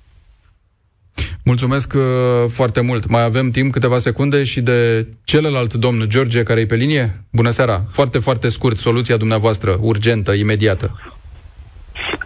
Mulțumesc 1.46 1.92
uh, 1.96 2.02
foarte 2.48 2.80
mult. 2.80 3.08
Mai 3.08 3.22
avem 3.22 3.50
timp, 3.50 3.72
câteva 3.72 3.98
secunde 3.98 4.44
și 4.44 4.60
de 4.60 5.06
celălalt 5.24 5.74
domn 5.74 6.08
George 6.08 6.42
care 6.42 6.60
e 6.60 6.66
pe 6.66 6.74
linie. 6.74 7.24
Bună 7.32 7.50
seara. 7.50 7.84
Foarte, 7.88 8.18
foarte 8.18 8.48
scurt, 8.48 8.76
soluția 8.76 9.16
dumneavoastră, 9.16 9.76
urgentă, 9.80 10.32
imediată. 10.32 11.00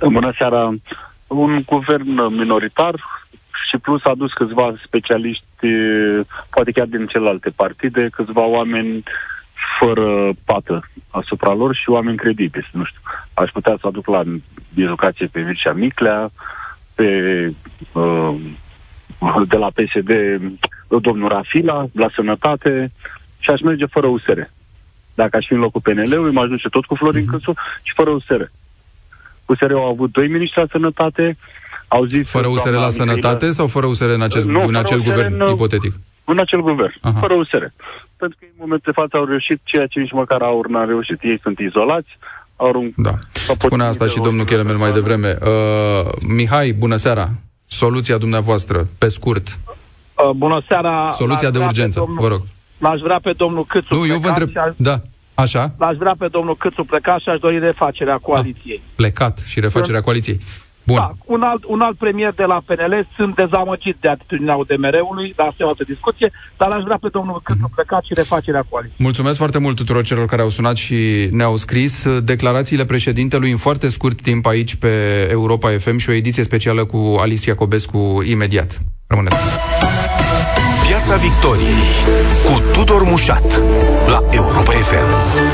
Bună 0.02 0.32
seara. 0.36 0.74
Un 1.26 1.62
guvern 1.66 2.34
minoritar 2.36 2.94
și 3.70 3.78
plus 3.78 4.04
a 4.04 4.14
dus 4.16 4.32
câțiva 4.32 4.74
specialiști, 4.84 5.66
poate 6.50 6.70
chiar 6.70 6.86
din 6.86 7.06
celelalte 7.06 7.50
partide, 7.56 8.08
câțiva 8.12 8.46
oameni 8.46 9.02
fără 9.78 10.30
pată 10.44 10.88
asupra 11.10 11.52
lor 11.52 11.74
și 11.74 11.90
oameni 11.90 12.16
credibili. 12.16 12.68
Nu 12.72 12.84
știu, 12.84 13.00
aș 13.34 13.50
putea 13.50 13.76
să 13.80 13.86
aduc 13.86 14.06
la 14.06 14.22
educație 14.74 15.26
pe 15.26 15.40
Mircea 15.40 15.72
Miclea, 15.72 16.30
pe 16.94 17.08
uh, 17.92 18.34
de 19.48 19.56
la 19.56 19.66
PSD 19.66 20.10
domnul 20.98 21.28
Rafila, 21.28 21.86
la 21.92 22.08
sănătate 22.14 22.92
și 23.38 23.50
aș 23.50 23.60
merge 23.60 23.86
fără 23.86 24.06
USR. 24.06 24.40
Dacă 25.14 25.36
aș 25.36 25.46
fi 25.46 25.52
în 25.52 25.58
locul 25.58 25.80
PNL-ului, 25.80 26.32
m-aș 26.32 26.48
duce 26.48 26.68
tot 26.68 26.84
cu 26.84 26.94
Florin 26.94 27.22
uh-huh. 27.22 27.30
Câțu 27.30 27.54
și 27.82 27.92
fără 27.94 28.10
USR. 28.10 28.42
USR 29.46 29.72
au 29.72 29.88
avut 29.88 30.12
doi 30.12 30.28
miniștri 30.28 30.60
la 30.60 30.66
sănătate, 30.70 31.36
au 31.88 32.04
zis... 32.04 32.30
Fără 32.30 32.46
USR 32.46 32.70
la 32.70 32.88
sănătate 32.88 33.46
la... 33.46 33.52
sau 33.52 33.66
fără 33.66 33.86
USR 33.86 34.08
în, 34.08 34.22
acest, 34.22 34.46
nu, 34.46 34.62
în 34.66 34.74
acel 34.74 34.98
USR 34.98 35.08
guvern 35.08 35.40
în, 35.40 35.50
ipotetic? 35.50 35.92
În 36.24 36.38
acel 36.38 36.60
guvern, 36.60 36.94
Aha. 37.00 37.18
fără 37.18 37.34
USR. 37.34 37.64
Pentru 38.16 38.38
că 38.40 38.46
în 38.46 38.56
momentul 38.58 38.92
de 38.94 39.00
față 39.00 39.16
au 39.16 39.24
reușit 39.24 39.60
ceea 39.64 39.86
ce 39.86 40.00
nici 40.00 40.12
măcar 40.12 40.42
au 40.42 40.64
n-au 40.68 40.86
reușit. 40.86 41.22
Ei 41.22 41.38
sunt 41.42 41.58
izolați, 41.58 42.18
au 42.56 42.72
un... 42.74 42.92
Da. 42.96 43.14
Spune 43.58 43.84
asta 43.84 44.06
și 44.06 44.20
domnul 44.20 44.44
Chelemel 44.44 44.76
mai 44.76 44.92
devreme. 44.92 45.38
Uh, 45.42 46.12
Mihai, 46.28 46.72
bună 46.72 46.96
seara! 46.96 47.30
Soluția 47.70 48.18
dumneavoastră, 48.18 48.88
pe 48.98 49.08
scurt. 49.08 49.46
Uh, 49.48 50.30
bună 50.36 50.62
seara. 50.68 51.10
Soluția 51.12 51.50
de 51.50 51.58
urgență, 51.58 51.98
domnul, 51.98 52.18
vă 52.20 52.28
rog. 52.28 52.42
L-aș 52.78 53.00
vrea 53.00 53.20
pe 53.22 53.32
domnul 53.36 53.64
Câțu 53.64 53.94
Nu, 53.94 54.06
eu 54.06 54.18
vă 54.18 54.28
întreb, 54.28 54.48
aș, 54.56 54.72
da, 54.76 55.00
așa. 55.34 55.74
L-aș 55.78 55.96
vrea 55.96 56.14
pe 56.18 56.28
domnul 56.28 56.56
Câțu 56.56 56.84
plecat 56.84 57.20
și 57.20 57.28
aș 57.28 57.38
dori 57.38 57.58
refacerea 57.58 58.18
coaliției. 58.18 58.80
A, 58.84 58.90
plecat 58.94 59.38
și 59.46 59.60
refacerea 59.60 59.94
Sunt... 59.94 60.04
coaliției. 60.04 60.40
Bun. 60.82 60.96
Da, 60.96 61.10
un 61.24 61.42
alt, 61.42 61.64
un 61.66 61.80
alt 61.80 61.96
premier 61.96 62.32
de 62.32 62.44
la 62.44 62.60
PNL, 62.66 63.06
sunt 63.16 63.34
dezamăgit 63.34 63.96
de 64.00 64.08
atitudinea 64.08 64.54
UDMR-ului, 64.54 65.32
dar 65.36 65.46
asta 65.46 65.62
e 65.62 65.64
o 65.64 65.68
altă 65.68 65.84
discuție, 65.84 66.30
dar 66.56 66.70
aș 66.70 66.82
vrea 66.82 66.98
pe 67.00 67.08
domnul 67.12 67.40
Câțu 67.42 67.58
mm-hmm. 67.58 67.74
plecat 67.74 68.02
și 68.02 68.14
refacerea 68.14 68.64
coaliției. 68.68 68.98
Mulțumesc 68.98 69.36
foarte 69.36 69.58
mult 69.58 69.76
tuturor 69.76 70.02
celor 70.02 70.26
care 70.26 70.42
au 70.42 70.48
sunat 70.48 70.76
și 70.76 71.28
ne-au 71.30 71.56
scris 71.56 72.06
declarațiile 72.20 72.84
președintelui 72.84 73.50
în 73.50 73.56
foarte 73.56 73.88
scurt 73.88 74.20
timp 74.20 74.46
aici 74.46 74.74
pe 74.74 75.26
Europa 75.30 75.70
FM 75.78 75.96
și 75.96 76.10
o 76.10 76.12
ediție 76.12 76.42
specială 76.42 76.84
cu 76.84 77.16
Alicia 77.20 77.54
Cobescu 77.54 78.22
imediat. 78.26 78.78
Rămâneți! 79.06 79.36
Piața 80.86 81.16
Victoriei 81.16 81.84
cu 82.44 82.62
Tudor 82.72 83.02
Mușat 83.02 83.64
la 84.06 84.24
Europa 84.30 84.70
FM. 84.72 85.49